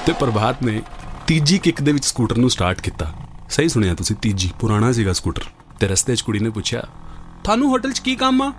ਤੇ 0.06 0.12
ਪ੍ਰਭਾਤ 0.12 0.62
ਨੇ 0.62 0.82
ਤੀਜੀ 1.26 1.58
ਕਿੱਕ 1.58 1.82
ਦੇ 1.82 1.92
ਵਿੱਚ 1.92 2.04
ਸਕੂਟਰ 2.04 2.36
ਨੂੰ 2.36 2.50
ਸਟਾਰਟ 2.50 2.80
ਕੀਤਾ। 2.80 3.12
ਸਹੀ 3.50 3.68
ਸੁਣਿਆ 3.68 3.94
ਤੁਸੀਂ, 3.94 4.16
ਤੀਜੀ, 4.16 4.50
ਪੁਰਾਣਾ 4.60 4.92
ਸੀਗਾ 4.92 5.12
ਸਕੂਟਰ। 5.12 5.42
ਤੇ 5.82 5.88
ਰਸਤੇ 5.88 6.16
'ਚ 6.16 6.20
ਕੁੜੀ 6.20 6.38
ਨੇ 6.38 6.50
ਪੁੱਛਿਆ 6.50 6.82
ਤੁਹਾਨੂੰ 7.44 7.68
ਹੋਟਲ 7.70 7.92
'ਚ 7.92 7.98
ਕੀ 7.98 8.16
ਕੰਮ 8.16 8.42
ਆ? 8.42 8.52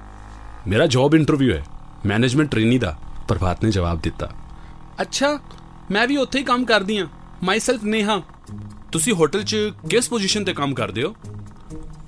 ਮੇਰਾ 0.68 0.88
ਜੌਬ 0.88 1.16
ਇੰਟਰਵਿਊ 1.16 1.54
ਹੈ 1.54 1.64
ਮੈਨੇਜਮੈਂਟ 2.06 2.52
ਟ੍ਰੇਨੀ 2.52 2.78
ਦਾ 2.78 2.98
ਪ੍ਰਭਾਤ 3.28 3.64
ਨੇ 3.64 3.72
ਜਵਾਬ 3.72 4.02
ਦਿੱਤਾ। 4.02 4.30
ਅੱਛਾ 5.02 5.40
ਮੈਂ 5.92 6.08
ਵੀ 6.08 6.18
ਉੱਥੇ 6.18 6.40
ਹੀ 6.40 6.44
ਕੰਮ 6.44 6.66
ਕਰਦੀ 6.66 6.98
ਆ 6.98 7.08
ਮਾਈਸੈਲਫ 7.44 7.84
ਨੇਹਾ। 7.84 8.22
ਤੁਸੀਂ 8.92 9.14
ਹੋਟਲ 9.14 9.44
'ਚ 9.44 9.56
ਕਿਸ 9.90 10.10
ਪੋਜੀਸ਼ਨ 10.10 10.44
ਤੇ 10.44 10.54
ਕੰਮ 10.54 10.74
ਕਰਦੇ 10.74 11.04
ਹੋ? 11.04 11.16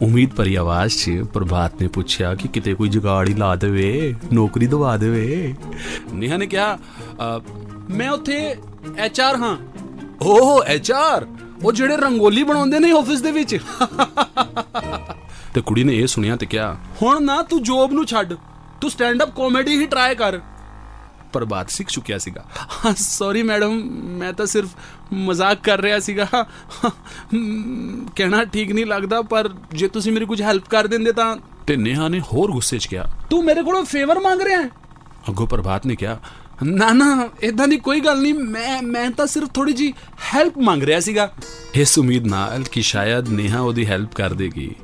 ਉਮੀਦ 0.02 0.34
ਭਰੀ 0.34 0.56
ਆਵਾਜ਼ 0.56 0.98
'ਚ 0.98 1.12
ਪ੍ਰਭਾਤ 1.34 1.82
ਨੇ 1.82 1.88
ਪੁੱਛਿਆ 1.88 2.36
ਕਿ 2.36 2.48
ਕਿਤੇ 2.48 2.74
ਕੋਈ 2.74 2.90
ਜੁਗਾੜ 2.90 3.30
ਹੀ 3.30 3.34
ਲਾ 3.34 3.56
ਦੇਵੇ 3.56 4.16
ਨੌਕਰੀ 4.34 4.68
ਦਵਾ 4.68 4.98
ਦੇਵੇ। 4.98 5.54
ਨੇਹਾ 6.14 6.38
ਨੇ 6.38 6.48
ਕਿਹਾ 6.48 6.78
"ਅ, 6.78 7.42
ਮੈਂ 7.90 8.10
ਉੱਥੇ 8.10 8.56
ਐਚਆਰ 8.98 9.36
ਹਾਂ। 9.36 9.58
ਓਹ 10.22 10.64
ਐਚਆਰ 10.64 11.28
ਉਹ 11.64 11.72
ਜਿਹੜੇ 11.72 11.98
ਰੰਗੋਲੀ 11.98 12.44
ਬਣਾਉਂਦੇ 12.44 12.80
ਨੇ 12.80 12.92
ਆਫਿਸ 12.92 13.22
ਦੇ 13.22 13.32
ਵਿੱਚ। 13.32 13.58
ਤੇ 15.54 15.62
ਕੁੜੀ 15.62 15.84
ਨੇ 15.84 15.98
ਇਹ 15.98 16.08
ਸੁਣਿਆ 16.08 16.36
ਤੇ 16.36 16.46
ਕਿਹਾ 16.46 16.76
ਹੁਣ 17.02 17.24
ਨਾ 17.24 17.42
ਤੂੰ 17.42 17.62
ਜੋਬ 17.64 17.94
ਨੂੰ 17.94 18.06
ਛੱਡ 18.06 18.34
ਤੂੰ 18.82 18.90
ਸਟੈਂਡ 18.92 19.24
ਅਪ 19.24 19.36
ਕਾਮੇਡੀ 19.36 19.78
ਹੀ 19.78 19.86
ਟਰਾਈ 19.86 20.16
ਕਰ। 20.16 20.40
ਪਰ 21.34 21.46
ਬਾਤ 21.46 21.70
ਸਿੱਖ 21.70 21.90
ਚੁੱਕਿਆ 21.90 22.18
ਸੀਗਾ। 22.18 22.46
ਸੌਰੀ 22.98 23.44
ਮੈਡਮ 23.44 23.82
ਮੈਂ 24.20 24.32
ਤਾਂ 24.34 24.46
ਸਿਰਫ 24.46 24.70
ਮਜ਼ਾਕ 25.14 25.60
ਕਰ 25.64 25.82
ਰਿਹਾ 25.82 26.00
ਸੀਗਾ। 26.00 26.28
ਕਹਿਣਾ 28.16 28.44
ਠੀਕ 28.44 28.72
ਨਹੀਂ 28.72 28.86
ਲੱਗਦਾ 28.86 29.22
ਪਰ 29.22 29.50
ਜੇ 29.74 29.88
ਤੁਸੀਂ 29.88 30.12
ਮੇਰੀ 30.12 30.26
ਕੁਝ 30.26 30.42
ਹੈਲਪ 30.42 30.68
ਕਰ 30.70 30.88
ਦਿੰਦੇ 30.88 31.12
ਤਾਂ 31.12 31.36
ਤੇ 31.68 31.76
ਨੇਹਾ 31.76 32.08
ਨੇ 32.08 32.20
ਹੋਰ 32.34 32.52
ਗੁੱਸੇ 32.52 32.78
'ਚ 32.80 32.86
ਕਿਹਾ 32.86 33.06
ਤੂੰ 33.30 33.44
ਮੇਰੇ 33.46 33.64
ਕੋਲੋਂ 33.64 33.84
ਫੇਵਰ 33.86 34.20
ਮੰਗ 34.20 34.42
ਰਿਹਾ 34.42 34.62
ਹੈ। 34.62 34.70
ਅੱਗੋਂ 35.30 35.48
ਪ੍ਰਭਾਤ 35.48 35.86
ਨੇ 35.86 35.96
ਕਿਹਾ 35.96 36.20
ਨਾ 36.64 36.94
ਨਾ 36.94 37.30
ਇਦਾਂ 37.42 37.68
ਦੀ 37.68 37.78
ਕੋਈ 37.78 38.00
ਗੱਲ 38.00 38.22
ਨਹੀਂ। 38.22 38.34
ਮੈਂ 38.34 38.82
ਮੈਂ 38.82 39.12
ਤਾਂ 39.12 39.28
ਸਿਰਫ 39.28 39.50
ਥੋੜੀ 39.50 39.74
ਜੀ 39.74 39.94
ਹੈਲਪ 40.34 40.58
ਮੰਗ 40.58 40.84
ਰਿਹਾ 40.84 41.00
ਸੀਗਾ। 41.00 41.34
ਇਸ 41.74 42.00
ਉਮੀਦ 42.00 42.28
ਨਾਲ 42.28 42.64
ਕਿ 42.72 42.82
ਸ਼ਾਇਦ 42.82 43.30
ਨੇਹਾ 43.30 43.60
ਉਹਦੀ 43.60 43.86
ਹੈਲਪ 43.86 44.14
ਕਰ 44.14 44.34
ਦੇਗੀ। 44.34 44.76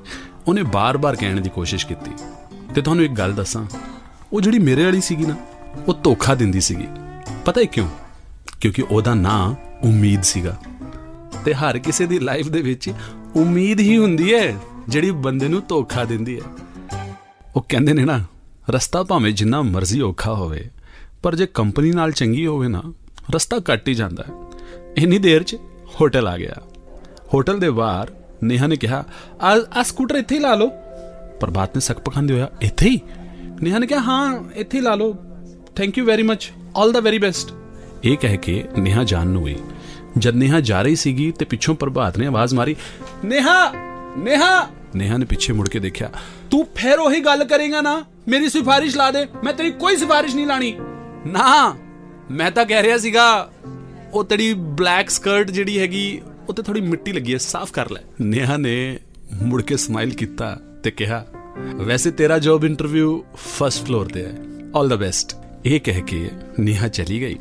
ਉਹਨੇ 0.47 0.63
ਬਾਰ-ਬਾਰ 0.63 1.15
ਕਹਿਣ 1.15 1.41
ਦੀ 1.41 1.49
ਕੋਸ਼ਿਸ਼ 1.49 1.87
ਕੀਤੀ। 1.87 2.11
ਤੇ 2.75 2.81
ਤੁਹਾਨੂੰ 2.81 3.05
ਇੱਕ 3.05 3.13
ਗੱਲ 3.13 3.33
ਦੱਸਾਂ, 3.33 3.65
ਉਹ 4.33 4.41
ਜਿਹੜੀ 4.41 4.59
ਮੇਰੇ 4.59 4.85
ਵਾਲੀ 4.85 5.01
ਸੀਗੀ 5.01 5.25
ਨਾ, 5.25 5.35
ਉਹ 5.87 5.93
ਧੋਖਾ 6.03 6.35
ਦਿੰਦੀ 6.35 6.61
ਸੀਗੀ। 6.61 6.87
ਪਤਾ 7.45 7.61
ਹੈ 7.61 7.65
ਕਿਉਂ? 7.65 7.89
ਕਿਉਂਕਿ 8.61 8.81
ਉਹਦਾ 8.81 9.13
ਨਾਂ 9.13 9.55
ਉਮੀਦ 9.87 10.21
ਸੀਗਾ। 10.21 10.59
ਤੇ 11.45 11.53
ਹਰ 11.53 11.79
ਕਿਸੇ 11.79 12.05
ਦੀ 12.05 12.19
ਲਾਈਫ 12.19 12.47
ਦੇ 12.47 12.61
ਵਿੱਚ 12.61 12.93
ਉਮੀਦ 13.35 13.79
ਹੀ 13.79 13.97
ਹੁੰਦੀ 13.97 14.33
ਹੈ, 14.33 14.57
ਜਿਹੜੀ 14.89 15.11
ਬੰਦੇ 15.11 15.47
ਨੂੰ 15.47 15.63
ਧੋਖਾ 15.67 16.03
ਦਿੰਦੀ 16.03 16.39
ਹੈ। 16.39 16.45
ਉਹ 17.55 17.65
ਕਹਿੰਦੇ 17.69 17.93
ਨੇ 17.93 18.05
ਨਾ, 18.05 18.23
ਰਸਤਾ 18.69 19.03
ਭਾਵੇਂ 19.03 19.33
ਜਿੰਨਾ 19.33 19.61
ਮਰਜ਼ੀ 19.61 20.01
ਔਖਾ 20.01 20.33
ਹੋਵੇ 20.33 20.69
ਪਰ 21.23 21.35
ਜੇ 21.35 21.45
ਕੰਪਨੀ 21.45 21.91
ਨਾਲ 21.91 22.11
ਚੰਗੀ 22.11 22.45
ਹੋਵੇ 22.45 22.67
ਨਾ, 22.67 22.81
ਰਸਤਾ 23.35 23.59
ਕੱਟ 23.59 23.87
ਹੀ 23.87 23.93
ਜਾਂਦਾ 23.93 24.23
ਹੈ। 24.23 24.33
ਇੰਨੀ 24.97 25.17
ਦੇਰ 25.17 25.43
'ਚ 25.43 25.55
ਹੋਟਲ 26.01 26.27
ਆ 26.27 26.37
ਗਿਆ। 26.37 26.55
ਹੋਟਲ 27.33 27.59
ਦੇ 27.59 27.69
ਬਾਹਰ 27.69 28.11
ਨੇਹਾ 28.43 28.67
ਨੇ 28.67 28.75
ਕਿਹਾ, 28.75 29.03
ਆ 29.41 29.51
ਆ 29.75 29.83
ਸਕੂਟਰ 29.83 30.15
ਇੱਥੇ 30.15 30.35
ਹੀ 30.35 30.39
ਲਾ 30.39 30.55
ਲਓ। 30.55 30.69
ਪ੍ਰਭਾਤ 31.39 31.75
ਨੇ 31.75 31.81
ਸਕ 31.81 31.99
ਪਖਾਂਦੇ 31.99 32.33
ਹੋਇਆ, 32.33 32.49
ਇੱਥੇ 32.61 32.89
ਹੀ? 32.89 32.99
ਨੇਹਾ 33.61 33.79
ਨੇ 33.79 33.87
ਕਿਹਾ, 33.87 33.99
ਹਾਂ, 33.99 34.43
ਇੱਥੇ 34.55 34.77
ਹੀ 34.77 34.83
ਲਾ 34.83 34.95
ਲਓ। 34.95 35.15
Thank 35.75 35.97
you 35.97 36.05
very 36.05 36.23
much 36.23 36.51
올 36.81 36.91
the 36.91 36.99
very 36.99 37.17
best 37.17 37.53
ਇਹ 38.03 38.17
ਕਹਿ 38.17 38.37
ਕੇ 38.37 38.63
ਨੇਹਾ 38.77 39.03
ਜਾਣ 39.03 39.27
ਨੂੰ 39.27 39.45
ਗਈ। 39.45 39.55
ਜਦ 40.17 40.35
ਨੇਹਾ 40.35 40.59
ਜਾ 40.59 40.81
ਰਹੀ 40.81 40.95
ਸੀਗੀ 40.95 41.31
ਤੇ 41.31 41.45
ਪਿੱਛੋਂ 41.45 41.75
ਪ੍ਰਭਾਤ 41.75 42.17
ਨੇ 42.17 42.27
ਆਵਾਜ਼ 42.27 42.53
ਮਾਰੀ, 42.55 42.75
ਨੇਹਾ! 43.25 43.71
ਨੇਹਾ! 44.17 44.67
ਨੇਹਾ 44.95 45.17
ਨੇ 45.17 45.25
ਪਿੱਛੇ 45.25 45.53
ਮੁੜ 45.53 45.69
ਕੇ 45.69 45.79
ਦੇਖਿਆ, 45.79 46.09
ਤੂੰ 46.51 46.67
ਫੇਰ 46.75 46.99
ਉਹੀ 46.99 47.19
ਗੱਲ 47.19 47.43
ਕਰੇਗਾ 47.43 47.81
ਨਾ? 47.81 48.03
ਮੇਰੀ 48.27 48.49
ਸਿਫਾਰਿਸ਼ 48.49 48.97
ਲਾ 48.97 49.11
ਦੇ। 49.11 49.27
ਮੈਂ 49.43 49.53
ਤੇਰੀ 49.53 49.71
ਕੋਈ 49.71 49.97
ਸਿਫਾਰਿਸ਼ 49.97 50.35
ਨਹੀਂ 50.35 50.47
ਲਾਣੀ। 50.47 50.77
ਨਾ, 51.27 51.77
ਮੈਂ 52.31 52.51
ਤਾਂ 52.51 52.65
ਕਹਿ 52.65 52.83
ਰਿਹਾ 52.83 52.97
ਸੀਗਾ, 52.97 53.51
ਉਹ 54.13 54.23
ਤੇਰੀ 54.23 54.53
ਬਲੈਕ 54.53 55.09
ਸਕਰਟ 55.09 55.51
ਜਿਹੜੀ 55.51 55.79
ਹੈਗੀ, 55.79 56.21
ਉਹ 56.49 56.53
ਤੇ 56.53 56.63
ਥੋੜੀ 56.63 56.81
ਮਿੱਟੀ 56.81 57.11
ਲੱਗੀ 57.11 57.33
ਹੈ, 57.33 57.37
ਸਾਫ਼ 57.37 57.71
ਕਰ 57.71 57.91
ਲੈ। 57.91 58.01
ਨੇਹਾ 58.21 58.57
ਨੇ 58.57 58.99
ਮੁੜ 59.41 59.61
ਕੇ 59.61 59.77
ਸਮਾਈਲ 59.77 60.09
ਕੀਤਾ 60.09 60.59
ਤੇ 60.83 60.91
ਕਿਹਾ, 60.91 61.25
ਵੈਸੇ 61.75 62.11
ਤੇਰਾ 62.11 62.39
ਜੌਬ 62.39 62.65
ਇੰਟਰਵਿਊ 62.65 63.21
ਫਰਸਟ 63.35 63.85
ਫਲੋਰ 63.85 64.05
ਤੇ 64.05 64.25
ਹੈ। 64.25 64.33
올 64.81 64.87
ਦਾ 64.87 64.95
ਬੈਸਟ 64.95 65.35
ਇਹ 65.65 65.81
ਕਹਿ 65.81 66.01
ਕੇ 66.01 66.29
ਨੇਹਾ 66.59 66.87
ਚਲੀ 66.87 67.21
ਗਈ 67.21 67.35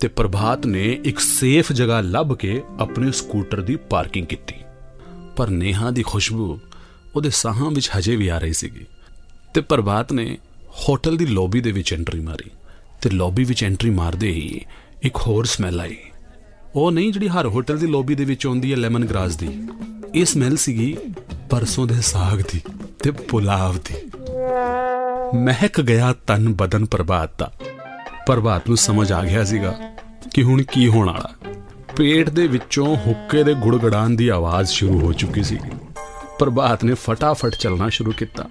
ਤੇ 0.00 0.08
ਪ੍ਰਭਾਤ 0.08 0.66
ਨੇ 0.66 1.00
ਇੱਕ 1.04 1.18
ਸੇਫ 1.18 1.72
ਜਗ੍ਹਾ 1.72 2.00
ਲੱਭ 2.00 2.36
ਕੇ 2.36 2.62
ਆਪਣੇ 2.80 3.12
ਸਕੂਟਰ 3.12 3.60
ਦੀ 3.60 3.76
ਪਾਰਕਿੰਗ 3.76 4.26
ਕੀਤੀ। 4.26 4.54
ਪਰ 5.36 5.48
ਨੇਹਾ 5.48 5.90
ਦੀ 5.90 6.02
ਖੁਸ਼ਬੂ 6.02 6.60
ਉਹਦੇ 7.16 7.30
ਸਾਹਾਂ 7.30 7.70
ਵਿੱਚ 7.70 7.90
ਹਜੇ 7.98 8.16
ਵੀ 8.16 8.28
ਆ 8.28 8.38
ਰਹੀ 8.38 8.52
ਸੀਗੀ 8.52 8.86
ਤੇ 9.54 9.60
ਪ੍ਰਭਾਤ 9.60 10.12
ਨੇ 10.12 10.38
ਹੋਟਲ 10.88 11.16
ਦੀ 11.16 11.26
ਲੌਬੀ 11.26 11.60
ਦੇ 11.60 11.72
ਵਿੱਚ 11.72 11.94
ਐਂਟਰੀ 11.94 12.20
ਮਾਰੀ। 12.20 12.50
ਤੇ 13.02 13.10
ਲੌਬੀ 13.10 13.44
ਵਿੱਚ 13.44 13.64
ਐਂਟਰੀ 13.64 13.90
ਮਾਰਦੇ 13.90 14.28
ਹੀ 14.28 14.60
ਇੱਕ 15.02 15.16
ਹੋਰ 15.16 15.44
ਸਮੈਲ 15.44 15.80
ਆਈ। 15.80 15.96
ਉਹ 16.74 16.90
ਨਹੀਂ 16.92 17.12
ਜਿਹੜੀ 17.12 17.28
ਹਰ 17.28 17.46
ਹੋਟਲ 17.46 17.78
ਦੀ 17.78 17.86
ਲੌਬੀ 17.86 18.14
ਦੇ 18.14 18.24
ਵਿੱਚ 18.24 18.46
ਆਉਂਦੀ 18.46 18.72
ਹੈ 18.72 18.76
ਲੈਮਨ 18.76 19.04
ਗ੍ਰਾਸ 19.04 19.36
ਦੀ। 19.36 19.48
ਇਹ 20.14 20.24
ਸਮੈਲ 20.24 20.56
ਸੀਗੀ 20.56 20.96
ਪਰਸੋਂ 21.50 21.86
ਦੇ 21.86 22.00
ਸਾਗ 22.00 22.40
ਦੀ 22.52 22.60
ਤੇ 23.02 23.10
ਪੁਲਾਵ 23.10 23.78
ਦੀ। 23.78 23.94
ਮਹਿਕ 25.34 25.80
ਗਿਆ 25.80 26.12
ਤਨ 26.26 26.52
ਬਦਨ 26.54 26.84
ਪ੍ਰਭਾਤ 26.84 27.38
ਦਾ। 27.38 27.52
ਪ੍ਰਭਾਤ 28.26 28.68
ਨੂੰ 28.68 28.76
ਸਮਝ 28.76 29.10
ਆ 29.12 29.22
ਗਿਆ 29.24 29.44
ਸੀਗਾ 29.44 29.74
ਕਿ 30.34 30.42
ਹੁਣ 30.42 30.62
ਕੀ 30.62 30.88
ਹੋਣ 30.88 31.10
ਵਾਲਾ। 31.10 31.30
ਪੇਟ 31.96 32.30
ਦੇ 32.30 32.46
ਵਿੱਚੋਂ 32.46 32.96
ਹੁੱਕੇ 32.96 33.42
ਦੇ 33.44 33.54
ਗੁੜਗੜਾਨ 33.54 34.16
ਦੀ 34.16 34.28
ਆਵਾਜ਼ 34.28 34.68
ਸ਼ੁਰੂ 34.68 35.00
ਹੋ 35.00 35.12
ਚੁੱਕੀ 35.12 35.42
ਸੀ 35.42 35.58
ਪ੍ਰਭਾਤ 36.38 36.84
ਨੇ 36.84 36.94
ਫਟਾਫਟ 36.94 37.54
ਚੱਲਣਾ 37.54 37.88
ਸ਼ੁਰੂ 37.88 38.12
ਕੀਤਾ, 38.12 38.48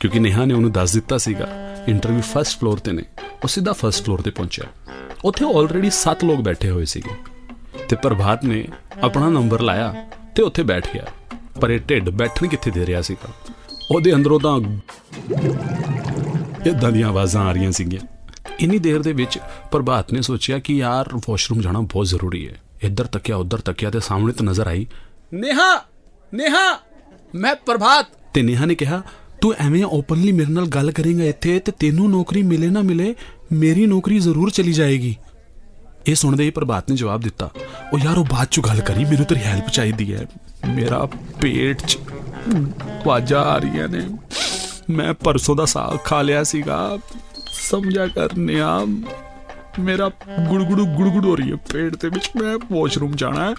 ਕਿਉਂਕਿ 0.00 0.18
ਨੇਹਾ 0.18 0.44
ਨੇ 0.44 0.54
ਉਹਨੂੰ 0.54 0.72
ਦੱਸ 0.72 0.92
ਦਿੱਤਾ 0.92 1.18
ਸੀਗਾ 1.18 1.48
ਇੰਟਰਵਿਊ 1.88 2.20
ਫਰਸਟ 2.20 2.58
ਫਲੋਰ 2.58 2.78
ਤੇ 2.78 2.92
ਨੇ। 2.92 3.02
ਉਹ 3.42 3.48
ਸਿੱਧਾ 3.48 3.72
ਫਰਸਟ 3.72 4.04
ਫਲੋਰ 4.04 4.20
ਤੇ 4.20 4.30
ਪਹੁੰਚਿਆ। 4.30 4.64
ਉੱਥੇ 5.24 5.44
ਆਲਰੇਡੀ 5.44 5.90
7 5.90 6.24
ਲੋਕ 6.24 6.40
ਬੈਠੇ 6.40 6.70
ਹੋਏ 6.70 6.84
ਸੀਗੇ। 6.84 7.10
ਤੇ 7.88 7.96
ਪ੍ਰਭਾਤ 7.96 8.44
ਨੇ 8.44 8.68
ਆਪਣਾ 9.02 9.28
ਨੰਬਰ 9.28 9.60
ਲਾਇਆ 9.60 10.06
ਤੇ 10.34 10.42
ਉੱਥੇ 10.42 10.62
ਬੈਠ 10.62 10.88
ਗਿਆ। 10.94 11.04
ਪਰ 11.60 11.70
ਇਹ 11.70 11.80
ਢਿੱਡ 11.80 12.10
ਬੈਠਣ 12.10 12.46
ਕਿੱਥੇ 12.46 12.70
ਦੇ 12.70 12.86
ਰਿਹਾ 12.86 13.02
ਸੀਗਾ? 13.02 13.52
ਉਹਦੇ 13.90 14.14
ਅੰਦਰੋਂ 14.14 14.40
ਤਾਂ 14.40 14.60
ਇਦਾਂ 16.66 16.92
ਦੀਆਂ 16.92 17.08
ਆਵਾਜ਼ਾਂ 17.08 17.42
ਆ 17.42 17.52
ਰਹੀਆਂ 17.52 17.72
ਸੀਗੀਆਂ। 17.72 18.06
ਇੰਨੀ 18.60 18.78
ਦੇਰ 18.78 19.02
ਦੇ 19.02 19.12
ਵਿੱਚ 19.12 19.38
ਪ੍ਰਭਾਤ 19.70 20.12
ਨੇ 20.12 20.22
ਸੋਚਿਆ 20.22 20.58
ਕਿ 20.58 20.76
ਯਾਰ 20.76 21.08
ਵਾਸ਼ਰੂਮ 21.28 21.60
ਜਾਣਾ 21.60 21.80
ਬਹੁਤ 21.80 22.06
ਜ਼ਰੂਰੀ 22.06 22.48
ਹੈ। 22.48 22.60
ਇੱਧਰ 22.82 23.06
ਤੱਕਿਆ, 23.06 23.36
ਉੱਧਰ 23.36 23.60
ਤੱਕਿਆ 23.60 23.90
ਤੇ 23.90 24.00
ਸਾਹਮਣੇ 24.00 24.32
ਤੋਂ 24.32 24.46
ਨਜ਼ਰ 24.46 24.66
ਆਈ। 24.66 24.86
ਨੇਹਾ! 25.34 25.84
ਨੇਹਾ! 26.34 26.78
ਮੈਂ 27.34 27.54
ਪ੍ਰਭਾਤ! 27.54 28.06
ਤੇ 28.34 28.42
ਨੇਹਾ 28.42 28.64
ਨੇ 28.64 28.74
ਕਿਹਾ 28.74 29.02
ਤੂੰ 29.40 29.54
ਐਵੇਂ 29.58 29.84
ਓਪਨਲੀ 29.84 30.32
ਮੇਰੇ 30.32 30.52
ਨਾਲ 30.52 30.66
ਗੱਲ 30.66 30.90
ਕਰੇਂਗਾ 30.90 31.24
ਇੱਥੇ 31.24 31.60
ਤੇ 31.60 31.72
ਤੈਨੂੰ 31.72 32.10
ਨੌਕਰੀ 32.10 32.42
ਮਿਲੇ 32.42 32.66
ਨਾ 32.66 32.82
ਮਿਲੇ, 32.82 33.14
ਮੇਰੀ 33.52 33.86
ਨੌਕਰੀ 33.86 34.18
ਜ਼ਰੂਰ 34.18 34.50
ਚਲੀ 34.50 34.72
ਜਾਏਗੀ। 34.72 35.16
ਇਹ 36.06 36.14
ਸੁਣਦੇ 36.14 36.44
ਹੀ 36.44 36.50
ਪ੍ਰਭਾਤ 36.50 36.90
ਨੇ 36.90 36.96
ਜਵਾਬ 36.96 37.20
ਦਿੱਤਾ। 37.20 37.50
ਉਹ 37.92 37.98
ਯਾਰ, 37.98 38.18
ਉਹ 38.18 38.24
ਬਾਅਦ 38.24 38.48
ਚ 38.50 38.60
ਗੱਲ 38.60 38.80
ਕਰੀ, 38.80 39.04
ਮੈਨੂੰ 39.04 39.24
ਤੇਰੀ 39.24 39.40
ਹੈਲਪ 39.40 39.68
ਚਾਹੀਦੀ 39.68 40.14
ਹੈ। 40.14 40.26
ਮੇਰਾ 40.74 41.08
ਪੇਟ 41.40 41.82
ਚ 41.86 41.98
ਵਾਜਾ 43.06 43.40
ਆ 43.40 43.58
ਰਹੀਆਂ 43.58 43.88
ਨੇ। 43.88 44.08
ਮੈਂ 44.90 45.14
ਪਰਸੋਂ 45.14 45.56
ਦਾ 45.56 45.64
ਸਾਗ 45.64 45.96
ਖਾ 46.04 46.22
ਲਿਆ 46.22 46.44
ਸੀਗਾ। 46.44 46.98
ਸਮਝਿਆ 47.52 48.06
ਕਰਨੇ 48.06 48.60
ਆ 48.60 48.84
ਮੇਰਾ 49.78 50.10
ਗੁੜਗੁੜੂ 50.48 50.86
ਗੁੜਗੁੜ 50.86 51.24
ਹੋ 51.24 51.36
ਰਹੀ 51.36 51.50
ਹੈ 51.50 51.56
ਪੇਟ 51.56 51.96
ਦੇ 51.96 52.08
ਵਿੱਚ। 52.08 52.30
ਮੈਂ 52.42 52.58
ਵਾਸ਼ਰੂਮ 52.72 53.12
ਜਾਣਾ 53.12 53.50
ਹੈ। 53.50 53.54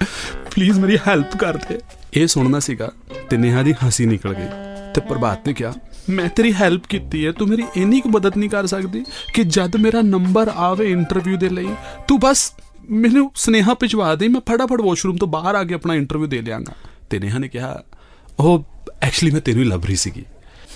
ਪਲੀਜ਼ 0.55 0.79
ਮੇਰੀ 0.79 0.97
ਹੈਲਪ 1.07 1.37
ਕਰ 1.37 1.57
ਦੇ। 1.57 1.79
ਇਹ 2.13 2.27
ਸੁਣਨਾ 2.27 2.59
ਸੀਗਾ 2.59 2.91
ਤੇ 3.29 3.37
ਨੇਹਾ 3.37 3.61
ਦੀ 3.61 3.73
ਹੰਸੀ 3.73 4.05
ਨਿਕਲ 4.05 4.33
ਗਈ। 4.33 4.74
ਤੇ 4.95 5.01
ਪ੍ਰਭਾਤ 5.01 5.47
ਨੇ 5.47 5.53
ਕਿਹਾ, 5.53 5.73
ਮੈਂ 6.09 6.27
ਤੇਰੀ 6.29 6.53
ਹੈਲਪ 6.53 6.85
ਕੀਤੀ 6.89 7.25
ਹੈ, 7.25 7.31
ਤੂੰ 7.31 7.47
ਮੇਰੀ 7.47 7.63
ਇੰਨੀ 7.75 7.99
ਕੁ 8.01 8.09
ਮਦਦ 8.09 8.37
ਨਹੀਂ 8.37 8.49
ਕਰ 8.49 8.67
ਸਕਦੀ 8.67 9.03
ਕਿ 9.33 9.43
ਜਦ 9.43 9.75
ਮੇਰਾ 9.75 10.01
ਨੰਬਰ 10.01 10.51
ਆਵੇ 10.55 10.91
ਇੰਟਰਵਿਊ 10.91 11.37
ਦੇ 11.37 11.49
ਲਈ, 11.49 11.67
ਤੂੰ 12.07 12.19
ਬਸ 12.19 12.51
ਮੈਨੂੰ 12.89 13.31
ਸਨੇਹਾ 13.35 13.73
ਭਿਜਵਾ 13.73 14.15
ਦੇ, 14.15 14.27
ਮੈਂ 14.27 14.41
ਫਟਾਫਟ 14.41 14.81
ਵਾਸ਼ਰੂਮ 14.81 15.17
ਤੋਂ 15.17 15.27
ਬਾਹਰ 15.27 15.55
ਆ 15.55 15.63
ਕੇ 15.63 15.73
ਆਪਣਾ 15.73 15.95
ਇੰਟਰਵਿਊ 15.95 16.27
ਦੇ 16.27 16.41
ਲਿਆਂਗਾ 16.41 16.73
ਤੇ 17.09 17.19
ਨੇਹਾ 17.19 17.37
ਨੇ 17.37 17.47
ਕਿਹਾ, 17.47 17.83
ਉਹ 18.39 18.65
ਐਕਚੁਅਲੀ 19.01 19.31
ਮੈਂ 19.31 19.41
ਤੈਨੂੰ 19.41 19.63
ਹੀ 19.63 19.69
ਲੱਭ 19.69 19.85
ਰਹੀ 19.85 19.95
ਸੀਗੀ। 19.95 20.23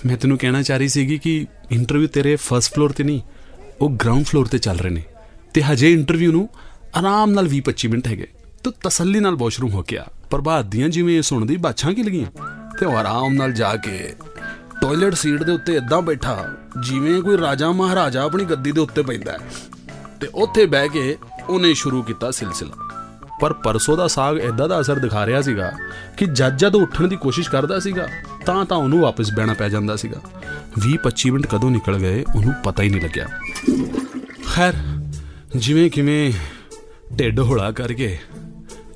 ਮੈਂ 0.06 0.18
ਤੈਨੂੰ 0.18 0.38
ਕਹਿਣਾ 0.38 0.62
ਚਾਹ 0.62 0.78
ਰਹੀ 0.78 0.88
ਸੀਗੀ 0.88 1.18
ਕਿ 1.18 1.46
ਇੰਟਰਵਿਊ 1.72 2.08
ਤੇਰੇ 2.08 2.36
ਫਰਸਟ 2.36 2.74
ਫਲੋਰ 2.74 2.92
ਤੇ 2.92 3.04
ਨਹੀਂ, 3.04 3.22
ਉਹ 3.82 3.90
ਗਰਾਊਂਡ 3.90 4.26
ਫਲੋਰ 4.26 4.48
ਤੇ 4.48 4.58
ਚੱਲ 4.58 4.78
ਰਹੇ 4.78 4.90
ਨੇ। 4.90 5.04
ਤੇ 5.54 5.62
ਹਜੇ 5.62 5.94
ਇੰਟਰਵਿਊ 5.94 6.32
ਨੂੰ 6.32 6.50
ਆਰਾਮ 6.96 7.32
ਨਾਲ 7.32 7.48
20-25 7.48 7.88
ਮਿੰਟ 7.88 8.08
ਹੈਗੇ। 8.08 8.28
ਤੂੰ 8.64 8.74
ਤਸੱਲੀ 8.84 9.20
ਨਾਲ 9.20 9.36
ਵਾਸ਼ਰੂਮ 9.36 9.72
ਹੋ 9.72 9.82
ਕੇ 9.82 9.98
ਆ। 9.98 10.06
ਪ੍ਰਭਾਤ 10.30 10.66
ਦੀਆਂ 10.66 10.90
ਜਿਵੇਂ 10.90 11.18
ਇਹ 11.18 11.22
ਸੁਣਦੀ, 11.22 11.58
ਬਾਛਾਂ 11.58 11.94
ਕੀ 11.94 12.04
ਲੱਗੀਆਂ? 12.04 12.59
ਤੇ 12.80 12.86
ਉਹ 12.86 12.98
ਆਰਾਮ 12.98 13.34
ਨਾਲ 13.34 13.52
ਜਾ 13.52 13.76
ਕੇ 13.76 14.14
ਟਾਇਲਟ 14.82 15.14
ਸੀਟ 15.14 15.44
ਦੇ 15.44 15.52
ਉੱਤੇ 15.52 15.76
ਇਦਾਂ 15.76 16.02
ਬੈਠਾ, 16.02 16.56
ਜਿਵੇਂ 16.84 17.22
ਕੋਈ 17.22 17.38
ਰਾਜਾ 17.38 17.72
ਮਹਾਰਾਜਾ 17.72 18.24
ਆਪਣੀ 18.24 18.46
ਗੱਦੀ 18.46 18.72
ਦੇ 18.72 18.82
ਉੱਤੇ 18.82 19.02
ਪੈਂਦਾ 19.02 19.32
ਹੈ। 19.32 19.38
ਤੇ 20.22 20.28
ਉੱਥੇ 20.28 20.66
ਬਹਿ 20.66 20.90
ਕੇ 20.90 21.18
ਉਹਨੇ 21.50 21.74
ਸ਼ੁਰੂ 21.74 22.04
ਕੀਤਾ 22.04 22.32
ਸਿਲਸਿਲਾ। 22.32 22.90
ਪਰ 23.42 23.54
ਪਰਸੋਂ 23.54 23.98
ਦਾ 23.98 24.08
ਸਾਗ 24.08 24.38
ਇਦਾਂ 24.38 24.70
ਦਾ 24.70 24.82
ਅਸਰ 24.82 25.00
ਦਿਖਾ 25.00 25.26
ਰਿਹਾ 25.26 25.42
ਸੀਗਾ 25.42 25.72
ਕਿ 26.18 26.26
ਜੱਜ 26.26 26.62
ਜਦ 26.62 26.76
ਉੱਠਣ 26.76 27.08
ਦੀ 27.08 27.16
ਕੋਸ਼ਿਸ਼ 27.16 27.50
ਕਰਦਾ 27.50 27.80
ਸੀਗਾ, 27.80 28.08
ਤਾਂ 28.46 28.66
ਤਾਂ 28.66 28.78
ਉਹਨੂੰ 28.78 29.00
ਵਾਪਸ 29.00 29.34
ਬਹਿਣਾ 29.34 29.54
ਪੈ 29.54 29.70
ਜਾਂਦਾ 29.70 29.96
ਸੀਗਾ। 29.96 30.22
20-25 30.80 31.32
ਮਿੰਟ 31.32 31.48
ਕਦੋਂ 31.48 31.72
ਨਿਕਲ 31.72 31.98
ਗਏ, 31.98 32.24
ਉਹਨੂੰ 32.36 32.54
ਪਤਾ 32.64 32.84
ਹੀ 32.84 32.90
ਨਹੀਂ 32.90 33.02
ਲੱਗਿਆ। 33.02 33.28
ਖੈਰ 34.48 34.74
ਜਿਵੇਂ 35.56 35.92
ਕਿਵੇਂ 35.92 36.34
ਢਿੱਡ 37.18 37.40
ਹੌਲਾ 37.40 37.72
ਕਰਕੇ 37.72 38.18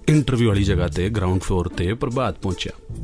ਇੰਟਰਵਿਊ 0.09 0.47
ਵਾਲੀ 0.47 0.63
ਜਗ੍ਹਾ 0.63 0.87
ਤੇ 0.87 1.09
ਗਰਾਊਂਡ 1.09 1.41
ਫਲੋਰ 1.41 1.67
ਤੇ 1.67 1.93
ਪ੍ਰਭਾਤ 1.93 2.39
ਪਹੁੰਚਿਆ। 2.39 3.03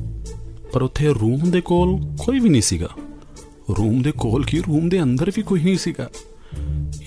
ਪਰ 0.73 0.81
ਉੱਥੇ 0.81 1.07
ਰੂਮ 1.07 1.51
ਦੇ 1.51 1.61
ਕੋਲ 1.61 2.15
ਕੋਈ 2.25 2.39
ਵੀ 2.39 2.49
ਨਹੀਂ 2.49 2.61
ਸੀਗਾ। 2.61 2.89
ਰੂਮ 3.77 4.01
ਦੇ 4.01 4.11
ਕੋਲ 4.11 4.45
ਕੀ? 4.45 4.59
ਰੂਮ 4.59 4.89
ਦੇ 4.89 5.03
ਅੰਦਰ 5.03 5.31
ਵੀ 5.35 5.41
ਕੋਈ 5.41 5.63
ਨਹੀਂ 5.63 5.77
ਸੀਗਾ। 5.77 6.09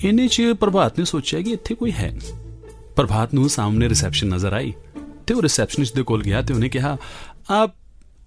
ਇਹਨੇ 0.03 0.27
ਚ 0.27 0.41
ਪ੍ਰਭਾਤ 0.59 0.99
ਨੇ 0.99 1.05
ਸੋਚਿਆ 1.05 1.41
ਕਿ 1.41 1.51
ਇੱਥੇ 1.51 1.75
ਕੋਈ 1.75 1.91
ਹੈ 1.91 2.19
ਪ੍ਰਭਾਤ 2.95 3.33
ਨੂੰ 3.33 3.49
ਸਾਹਮਣੇ 3.49 3.89
ਰਿਸੈਪਸ਼ਨ 3.89 4.27
ਨਜ਼ਰ 4.27 4.53
ਆਈ 4.53 4.73
ਤੇ 5.27 5.33
ਉਹ 5.33 5.41
ਰਿਸੈਪਸ਼ਨਿਸਟ 5.41 5.95
ਦੇ 5.95 6.03
ਕੋਲ 6.03 6.23
ਗਿਆ 6.23 6.41
ਤੇ 6.41 6.53
ਉਹਨੇ 6.53 6.69
ਕਿਹਾ, 6.69 6.97
ਆਪ 7.49 7.71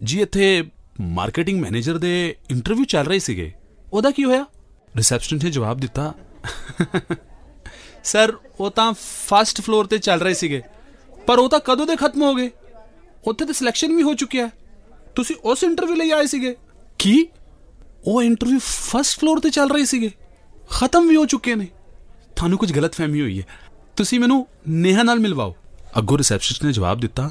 ਜੀ 0.03 0.23
ਇੱਥੇ 0.23 0.65
ਮਾਰਕੀਟਿੰਗ 1.01 1.61
ਮੈਨੇਜਰ 1.61 1.99
ਦੇ 1.99 2.37
ਇੰਟਰਵਿਊ 2.51 2.85
ਚੱਲ 2.85 3.07
ਰਹੇ 3.07 3.19
ਸੀਗੇ। 3.19 3.53
ਉਹਦਾ 3.93 4.11
ਕੀ 4.11 4.25
ਹੋਇਆ? 4.25 4.47
ਰਿਸੈਪਸ਼ਨਿਸਟ 4.97 5.45
ਨੇ 5.45 5.51
ਜਵਾਬ 5.51 5.81
ਦਿੱਤਾ, 5.81 6.15
ਸਰ, 8.05 8.33
ਉਹ 8.61 8.71
ਤਾਂ 8.71 8.93
ਫਸਟ 9.27 9.61
ਫਲੋਰ 9.61 9.87
ਤੇ 9.87 9.99
ਚੱਲ 9.99 10.21
ਰਹੇ 10.21 10.35
ਸੀਗੇ, 10.35 10.63
ਪਰ 11.27 11.39
ਉਹ 11.39 11.49
ਤਾਂ 11.49 11.61
ਕਦੋਂ 11.61 11.87
ਦੇ 11.87 11.97
ਖਤਮ 11.97 12.23
ਹੋ 12.23 12.35
ਗਏ? 12.35 12.51
ਉੱਥੇ 13.27 13.45
ਤਾਂ 13.45 13.55
ਸਿਲੈਕਸ਼ਨ 13.55 13.97
ਵੀ 13.97 14.03
ਹੋ 14.03 14.15
ਚੁੱਕਿਆ 14.15 14.51
ਤੁਸੀਂ 15.17 15.37
ਉਸ 15.45 15.63
ਇੰਟਰਵਿਊ 15.63 15.95
ਲਈ 15.95 16.11
ਆਏ 16.11 16.27
ਸੀਗੇ? 16.27 16.57
ਕੀ? 16.99 17.29
ਉਹ 18.07 18.23
ਇੰਟਰਵਿਊ 18.23 18.59
ਫਸਟ 18.63 19.21
ਫਲੋਰ 19.21 19.41
ਤੇ 19.41 19.51
ਚੱਲ 19.51 19.71
ਰਹੀ 19.71 19.87
ਸੀਗੇ। 19.87 20.11
ਖਤਮ 20.71 21.09
ਵੀ 21.09 21.17
ਹੋ 21.17 21.27
ਚੁੱਕੇ 21.27 21.55
ਨੇ। 21.55 21.69
ਤੁਹਾਨੂੰ 22.37 22.59
ਕੁਝ 22.59 22.73
ਗਲਤਫਹਿਮੀ 22.73 23.21
ਹੋਈ 23.21 23.41
ਹੈ। 23.41 23.47
ਤੁਸੀਂ 23.97 24.21
ਮੈਨੂੰ 24.21 24.47
ਨੇਹਾ 24.69 25.03
ਨਾਲ 25.03 25.19
ਮਿਲਵਾਓ। 25.19 25.55
ਅੱਗੋਂ 25.99 26.19
ਰਿਸੈਪਸ਼ਨਿਸਟ 26.19 26.65
ਨੇ 26.65 26.73
ਜਵਾਬ 26.73 27.01
ਦਿੱਤਾ, 27.01 27.31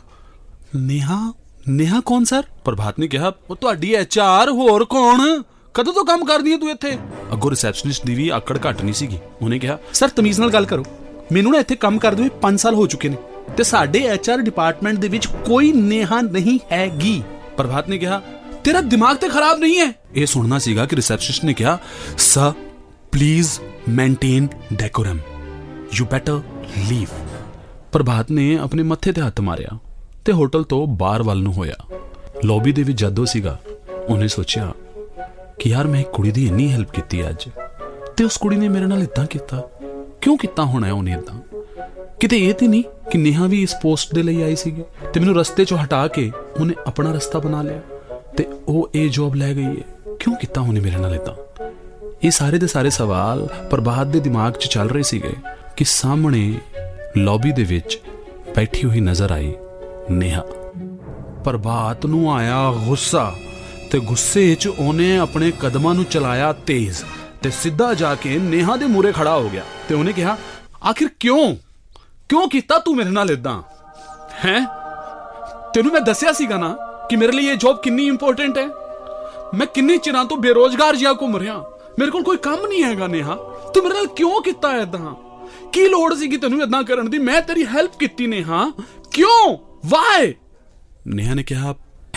ਨੇਹਾ 0.75 1.33
ਨੇਹਾ 1.67 2.01
ਕੌਣ 2.05 2.23
ਸਰ 2.23 2.43
ਪ੍ਰਭਾਤ 2.65 2.99
ਨੇ 2.99 3.07
ਕਿਹਾ, 3.07 3.33
ਉਹ 3.49 3.55
ਤੁਹਾਡੀ 3.55 3.93
ਐਚਆਰ 3.93 4.49
ਹੋਰ 4.49 4.85
ਕੌਣ? 4.85 5.41
ਕਦੋਂ 5.73 5.93
ਤੋਂ 5.93 6.05
ਕੰਮ 6.05 6.25
ਕਰਦੀ 6.25 6.51
ਹੈ 6.51 6.57
ਤੂੰ 6.57 6.69
ਇੱਥੇ? 6.69 6.97
ਅੱਗੋਂ 7.33 7.49
ਰਿਸੈਪਸ਼ਨਿਸਟ 7.49 8.05
ਦੀ 8.05 8.15
ਵੀ 8.15 8.29
ਆਕੜ 8.29 8.59
ਘੱਟ 8.69 8.81
ਨਹੀਂ 8.81 8.93
ਸੀਗੀ। 8.93 9.19
ਉਹਨੇ 9.41 9.59
ਕਿਹਾ 9.59 9.79
ਸਰ 9.93 10.07
ਤਮੀਜ਼ 10.07 10.39
ਨਾਲ 10.39 10.49
ਗੱਲ 10.49 10.65
ਕਰੋ। 10.65 10.85
ਮੈਨੂੰ 11.31 11.51
ਨਾ 11.51 11.59
ਇੱਥੇ 11.59 11.75
ਕੰਮ 11.75 11.99
ਕਰਦੇ 11.99 12.21
ਹੋਏ 12.21 12.29
5 12.41 12.57
ਸਾਲ 12.57 12.75
ਹੋ 12.75 12.87
ਚੁੱਕੇ 12.87 13.09
ਨੇ 13.09 13.17
ਤੇ 13.57 13.63
ਸਾਡੇ 13.63 13.99
ਐਚਆਰ 13.99 14.37
ਡਿਪਾਰਟਮੈਂਟ 14.37 14.97
ਦੇ 14.97 15.07
ਵਿੱਚ 15.07 15.25
ਕੋਈ 15.25 15.71
ਨੇਹਾ 15.71 16.21
ਨਹੀਂ 16.21 16.59
ਹੈਗੀ। 16.71 17.23
ਪ੍ਰਭਾਤ 17.57 17.89
ਨੇ 17.89 17.97
ਕਿਹਾ, 17.97 18.21
ਤੇਰਾ 18.63 18.81
ਦਿਮਾਗ 18.81 19.17
ਤੇ 19.17 19.29
ਖਰਾਬ 19.29 19.59
ਨਹੀਂ 19.59 19.79
ਹੈ? 19.79 19.93
ਇਹ 20.15 20.25
ਸੁਣਨਾ 20.25 20.59
ਸੀਗਾ 20.59 20.85
ਕਿ 20.85 20.95
ਰਿਸੈਪਸ਼ਨਿਸਟ 20.95 21.45
ਨੇ 21.45 21.53
ਕਿਹਾ 21.53 21.79
sir 22.17 22.51
please 23.11 23.49
maintain 23.89 24.47
decorum 24.73 25.19
you 25.93 26.05
better 26.05 26.41
leave 26.89 27.07
Prabhat 27.91 28.31
ਨੇ 28.31 28.57
ਆਪਣੇ 28.57 28.83
ਮੱਥੇ 28.83 29.11
ਤੇ 29.11 29.21
ਹੱਥ 29.21 29.41
ਮਾਰਿਆ 29.41 29.79
ਤੇ 30.25 30.33
ਹੋਟਲ 30.33 30.63
ਤੋਂ 30.63 30.87
ਬਾਹਰ 30.87 31.23
ਵੱਲ 31.23 31.41
ਨੂੰ 31.41 31.53
ਹੋਇਆ। 31.53 31.75
ਲੌਬੀ 32.45 32.71
ਦੇ 32.71 32.83
ਵਿੱਚ 32.83 32.99
ਜਦੋਂ 32.99 33.25
ਸੀਗਾ। 33.25 33.59
ਉਹਨੇ 34.09 34.27
ਸੋਚਿਆ 34.27 34.73
ਕਿ 35.59 35.69
ਯਾਰ 35.69 35.87
ਮੈਂ 35.87 35.99
ਇੱਕ 35.99 36.09
ਕੁੜੀ 36.09 36.31
ਦੀ 36.31 36.47
ਇੰਨੀ 36.47 36.71
ਹੈਲਪ 36.71 36.91
ਕੀਤੀ 36.91 37.29
ਅੱਜ 37.29 37.49
ਤੇ 38.17 38.23
ਉਸ 38.23 38.37
ਕੁੜੀ 38.37 38.55
ਨੇ 38.55 38.69
ਮੇਰੇ 38.69 38.85
ਨਾਲ 38.85 39.03
ਇਦਾਂ 39.03 39.25
ਕੀਤਾ। 39.25 39.69
ਕਿਉਂ 40.21 40.37
ਕੀਤਾ 40.37 40.63
ਹੋਣਾ 40.63 40.93
ਉਹਨੇ 40.93 41.11
ਇਦਾਂ 41.11 41.63
ਕਿਤੇ 42.25 42.37
ਇਹ 42.37 42.53
ਤੇ 42.53 42.67
ਨਹੀਂ 42.67 42.83
ਕਿ 43.11 43.17
ਨੇਹਾ 43.17 43.47
ਵੀ 43.47 43.61
ਇਸ 43.63 43.75
ਪੋਸਟ 43.81 44.13
ਦੇ 44.15 44.23
ਲਈ 44.23 44.41
ਆਈ 44.41 44.55
ਸੀਗੀ 44.55 44.83
ਤੇ 45.13 45.19
ਮੈਨੂੰ 45.19 45.35
ਰਸਤੇ 45.35 45.65
ਚੋਂ 45.65 45.77
ਹਟਾ 45.77 46.07
ਕੇ 46.07 46.31
ਉਹਨੇ 46.59 46.73
ਆਪਣਾ 46.87 47.11
ਰਸਤਾ 47.11 47.39
ਬਣਾ 47.39 47.61
ਲਿਆ 47.61 47.81
ਤੇ 48.37 48.45
ਉਹ 48.67 48.89
ਇਹ 48.95 49.09
ਜੌਬ 49.09 49.35
ਲੈ 49.35 49.53
ਗਈ 49.53 49.63
ਹੈ। 49.63 50.15
ਕਿਉਂ 50.19 50.35
ਕੀਤਾ 50.35 50.61
ਉਹਨੇ 50.61 50.79
ਮੇਰੇ 50.79 50.97
ਨਾਲ 50.97 51.15
ਇਦਾਂ 51.15 51.65
ਇਹ 52.23 52.31
ਸਾਰੇ 52.31 52.57
ਦੇ 52.57 52.67
ਸਾਰੇ 52.67 52.89
ਸਵਾਲ 52.89 53.47
ਪ੍ਰਭਾਤ 53.71 54.07
ਦੇ 54.07 54.19
ਦਿਮਾਗ 54.19 54.53
'ਚ 54.53 54.65
ਚੱਲ 54.65 54.89
ਰਹੇ 54.89 55.03
ਸੀਗੇ 55.03 55.33
ਕਿ 55.77 55.83
ਸਾਹਮਣੇ 55.83 56.53
ਲੌਬੀ 57.17 57.51
ਦੇ 57.51 57.63
ਵਿੱਚ 57.63 57.99
ਬੈਠੀ 58.55 58.87
ਹੋਈ 58.87 58.99
ਨਜ਼ਰ 58.99 59.31
ਆਈ 59.31 59.53
ਨੇਹਾ। 60.11 60.43
ਪ੍ਰਭਾਤ 61.43 62.05
ਨੂੰ 62.05 62.35
ਆਇਆ 62.35 62.71
ਗੁੱਸਾ 62.85 63.35
ਤੇ 63.91 63.99
ਗੁੱਸੇ 63.99 64.55
'ਚ 64.55 64.67
ਉਹਨੇ 64.67 65.17
ਆਪਣੇ 65.17 65.51
ਕਦਮਾਂ 65.59 65.95
ਨੂੰ 65.95 66.05
ਚਲਾਇਆ 66.05 66.53
ਤੇਜ਼ 66.53 67.03
ਤੇ 67.41 67.49
ਸਿੱਧਾ 67.49 67.93
ਜਾ 67.93 68.15
ਕੇ 68.15 68.37
ਨੇਹਾ 68.37 68.75
ਦੇ 68.75 68.85
ਮੂਰੇ 68.85 69.11
ਖੜਾ 69.11 69.37
ਹੋ 69.37 69.49
ਗਿਆ 69.49 69.63
ਤੇ 69.89 69.95
ਉਹਨੇ 69.95 70.13
ਕਿਹਾ, 70.13 70.37
ਆਖਿਰ 70.89 71.09
ਕਿਉਂ? 71.19 71.55
ਕਿਉਂ 72.29 72.47
ਕੀਤਾ 72.49 72.79
ਤੂੰ 72.79 72.95
ਮੇਰੇ 72.95 73.09
ਨਾਲ 73.09 73.31
ਇਦਾਂ 73.31 73.61
ਹੈ? 74.45 74.59
ਤੈਨੂੰ 75.73 75.91
ਮੈਂ 75.93 76.01
ਦੱਸਿਆ 76.01 76.31
ਸੀਗਾ 76.33 76.57
ਨਾ 76.57 76.75
ਕਿ 77.09 77.15
ਮੇਰੇ 77.15 77.31
ਲਈ 77.31 77.45
ਇਹ 77.45 77.55
ਜੌਬ 77.55 77.81
ਕਿੰਨੀ 77.81 78.07
ਇੰਪੋਰਟੈਂਟ 78.07 78.57
ਹੈ। 78.57 78.67
ਮੈਂ 79.57 79.67
ਕਿੰਨੇ 79.67 79.97
ਚਿਰਾਂ 79.97 80.25
ਤੋਂ 80.25 80.37
ਬੇਰੋਜ਼ਗਾਰ 80.37 80.95
ਜਿਹਾ 80.95 81.13
ਘੁੰਮ 81.13 81.37
ਰਿਹਾ। 81.37 81.63
ਮੇਰੇ 81.99 82.11
ਕੋਲ 82.11 82.23
ਕੋਈ 82.23 82.37
ਕੰਮ 82.37 82.67
ਨਹੀਂ 82.67 82.83
ਹੈਗਾ 82.83 83.07
ਨੇਹਾ। 83.07 83.35
ਤੂੰ 83.73 83.83
ਮੇਰੇ 83.83 83.95
ਨਾਲ 83.95 84.07
ਕਿਉਂ 84.07 84.41
ਕੀਤਾ 84.41 84.75
ਇਦਾਂ 84.77 85.13
ਕੀ 85.73 85.87
ਲੋੜ 85.87 86.13
ਸੀ 86.13 86.27
ਕਿ 86.27 86.37
ਤੈਨੂੰ 86.37 86.61
ਇਦਾਂ 86.63 86.83
ਕਰਨ 86.83 87.09
ਦੀ? 87.09 87.17
ਮੈਂ 87.17 87.41
ਤੇਰੀ 87.41 87.65
ਹੈਲਪ 87.65 87.97
ਕੀਤੀ 87.99 88.27
ਨੇਹਾ। 88.27 88.71
ਕਿਉਂ? 89.11 89.57
ਵਾਈ 89.85 90.33
ਨੇਹਾ 91.07 91.33
ਨੇ 91.33 91.43
ਕਿਹਾ 91.43 91.75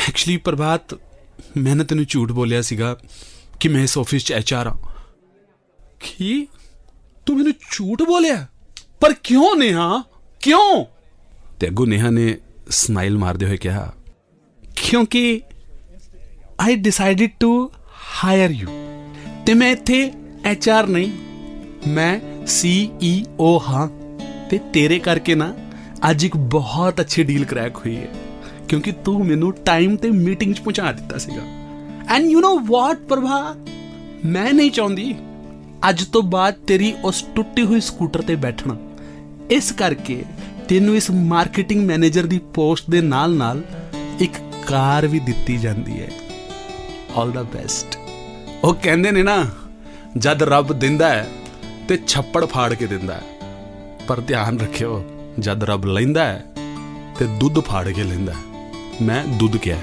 ਐਕਚੁਅਲੀ 0.09 0.37
ਪ੍ਰਭਾਤ, 0.37 0.95
ਮੈਂ 1.57 1.77
ਨਾ 1.77 1.85
ਤੈਨੂੰ 1.85 2.05
ਝੂਠ 2.09 2.33
ਬੋਲਿਆ 2.33 2.62
ਸੀਗਾ 2.62 2.97
ਕਿ 3.61 3.69
ਮੈਂ 3.69 3.83
ਇਸ 3.83 3.99
ਆਫਿਸ 3.99 4.25
'ਚ 4.25 4.33
ਐਚਆਰ 4.33 4.67
ਆ 4.67 4.77
ਕੀ? 6.00 6.47
ਤੂੰ 7.27 7.37
ਮੈਨੂੰ 7.37 7.53
ਝੂਠ 7.73 8.03
ਬੋਲਿਆ? 8.03 8.47
ਪਰ 9.00 9.12
ਕਿਉਂ 9.25 9.55
ਨੇਹਾ? 9.57 10.02
ਕਿਉਂ? 10.40 10.85
ਤੇ 11.61 11.67
ਅੱਗੋਂ 11.69 11.87
ਨੇਹਾ 11.87 12.11
ਨੇ 12.11 12.37
ਸਮਾਈਲ 12.71 13.19
ਮਾਰਦੇ 13.19 13.47
ਹੋਏ 13.47 13.57
ਕਿਹਾ, 13.57 13.93
ਕਿਉਂਕਿ 14.76 15.40
I 16.61 16.75
decided 16.76 17.31
to 17.40 17.50
hire 18.25 18.50
you 18.50 18.69
ਤੇ 19.47 19.55
ਮੈਂ 19.55 19.71
ਇੱਥੇ 19.73 20.11
ਐਚਆਰ 20.45 20.87
ਨਹੀਂ, 20.87 21.11
ਮੈਂ 21.88 22.19
ਸੀਈਓ 22.47 23.59
ਹਾਂ। 23.69 23.87
ਤੇ 24.50 24.59
ਤੇਰੇ 24.73 24.99
ਕਰਕੇ 24.99 25.35
ਨਾ 25.35 25.52
ਅੱਜ 26.11 26.25
ਇੱਕ 26.25 26.37
ਬਹੁਤ 26.37 27.00
ਅੱਛੀ 27.00 27.25
ਡੀਲ 27.25 27.45
ਕ੍ਰੈਕ 27.45 27.76
ਹੋਈ 27.76 27.97
ਹੈ, 27.97 28.09
ਕਿਉਂਕਿ 28.69 28.93
ਤੂੰ 29.05 29.25
ਮੈਨੂੰ 29.26 29.52
ਟਾਈਮ 29.64 29.97
ਤੇ 29.97 30.11
ਮੀਟਿੰਗ 30.11 30.55
'ਚ 30.55 30.61
ਪਹੁੰਚਾ 30.61 30.93
ਦਿੱਤਾ 30.93 31.19
ਸੀਗਾ। 31.19 31.43
And 32.09 32.26
you 32.26 32.40
know 32.40 32.59
what 32.67 32.99
Prabha? 33.09 33.55
ਮੈਂ 34.25 34.52
ਨਹੀਂ 34.52 34.71
ਚਾਹੁੰਦੀ 34.71 35.14
ਅੱਜ 35.88 36.05
ਤੋਂ 36.05 36.23
ਬਾਅਦ 36.23 36.55
ਤੇਰੀ 36.67 36.95
ਉਸ 37.05 37.25
ਟੁੱਟੀ 37.35 37.62
ਹੋਈ 37.62 37.81
ਸਕੂਟਰ 37.81 38.23
ਤੇ 38.23 38.37
ਬੈਠਣਾ। 38.37 38.76
ਇਸ 39.50 39.73
ਕਰਕੇ 39.73 40.25
ਤੈਨੂੰ 40.69 40.97
ਇਸ 40.97 41.11
ਮਾਰਕੀਟਿੰਗ 41.11 41.87
ਮੈਨੇਜਰ 41.87 42.26
ਦੀ 42.26 42.38
ਪੋਸਟ 42.38 42.85
ਦੇ 42.90 43.00
ਨਾਲ-ਨਾਲ 43.00 43.62
ਇੱਕ 44.21 44.33
ਕਾਰ 44.67 45.07
ਵੀ 45.07 45.19
ਦਿੱਤੀ 45.19 45.57
ਜਾਂਦੀ 45.57 46.00
ਹੈ। 46.00 46.09
ਆਲ 47.17 47.33
ਦਾ 47.33 47.43
ਬੈਸਟ 47.43 47.99
ਉਹ 48.64 48.75
ਕਹਿੰਦੇ 48.75 49.11
ਨੇ 49.11 49.23
ਨਾ, 49.23 49.45
ਜਦ 50.19 50.43
ਰੱਬ 50.43 50.73
ਦਿੰਦਾ 50.73 51.09
ਹੈ 51.09 51.28
ਤੇ 51.88 51.99
ਛੱਪੜ 52.07 52.45
ਫਾੜ 52.45 52.75
ਕੇ 52.75 52.87
ਦਿੰਦਾ 52.87 53.14
ਹੈ। 53.14 53.23
ਪਰ 54.09 54.21
ਧਿਆਨ 54.21 54.61
ਰੱਖਿਓ, 54.61 55.05
ਜਦ 55.38 55.64
ਰੱਬ 55.64 55.85
ਲੈਂਦਾ 55.85 56.25
ਹੈ 56.25 56.45
ਤੇ 57.19 57.25
ਦੁੱਧ 57.25 57.61
ਫਾੜ 57.61 57.88
ਕੇ 57.88 58.02
ਲੈਂਦਾ 58.02 58.33
ਹੈ। 58.33 58.73
ਮੈਂ 59.02 59.25
ਦੁੱਧ 59.25 59.57
ਕਿਹਾ 59.57 59.78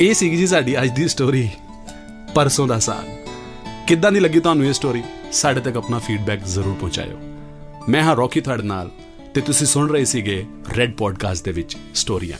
ਇਹ 0.00 0.14
ਸੀਗੀ 0.14 0.36
ਜੀ 0.36 0.46
ਸਾਡੀ 0.46 0.82
ਅੱਜ 0.82 0.88
ਦੀ 0.88 1.08
ਸਟੋਰੀ 1.08 1.48
ਪਰਸੋਂ 2.34 2.66
ਦਾ 2.66 2.78
ਸਾਗ। 2.78 3.28
ਕਿੱਦਾਂ 3.86 4.12
ਦੀ 4.12 4.20
ਲੱਗੀ 4.20 4.40
ਤੁਹਾਨੂੰ 4.40 4.66
ਇਹ 4.66 4.72
ਸਟੋਰੀ 4.72 5.02
ਸਾਡੇ 5.32 5.60
ਤੱਕ 5.60 5.76
ਆਪਣਾ 5.76 5.98
ਫੀਡਬੈਕ 5.98 6.44
ਜ਼ਰੂਰ 6.44 6.74
ਪਹੁੰਚਾਇਓ। 6.74 7.18
ਮੈਂ 7.89 8.03
ਹਾਂ 8.03 8.15
ਰੌਕੀ 8.15 8.41
ਤੁਹਾਡੇ 8.41 8.63
ਨਾਲ 8.63 8.89
ਤੇ 9.33 9.41
ਤੁਸੀਂ 9.41 9.67
ਸੁਣ 9.67 9.89
ਰਹੇ 9.89 10.05
ਸੀਗੇ 10.05 10.45
ਰੈੱਡ 10.77 10.93
ਪੋਡਕਾਸਟ 10.97 11.45
ਦੇ 11.45 11.51
ਵਿੱਚ 11.51 11.77
ਸਟੋਰੀਆਂ 11.93 12.37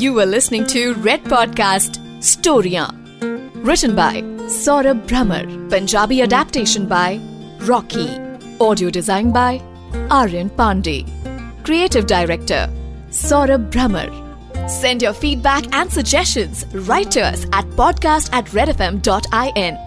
You 0.00 0.12
were 0.16 0.26
listening 0.26 0.64
to 0.72 0.80
Red 1.04 1.22
Podcast 1.30 1.94
Storiyan. 2.20 2.98
Written 3.68 3.94
by 3.94 4.20
Saurabh 4.56 5.00
Brahmer. 5.06 5.40
Punjabi 5.70 6.18
adaptation 6.22 6.86
by 6.86 7.08
Rocky. 7.70 8.06
Audio 8.60 8.90
design 8.90 9.32
by 9.38 9.48
Aryan 10.10 10.50
Pandey. 10.60 10.98
Creative 11.64 12.06
Director 12.06 12.62
Saurabh 13.22 13.68
Brahmer. 13.70 14.06
Send 14.68 15.02
your 15.02 15.14
feedback 15.14 15.72
and 15.72 15.90
suggestions 15.90 16.64
right 16.92 17.10
to 17.10 17.22
us 17.22 17.46
at 17.52 17.64
podcast 17.82 18.32
at 18.32 18.44
redfm.in. 18.60 19.78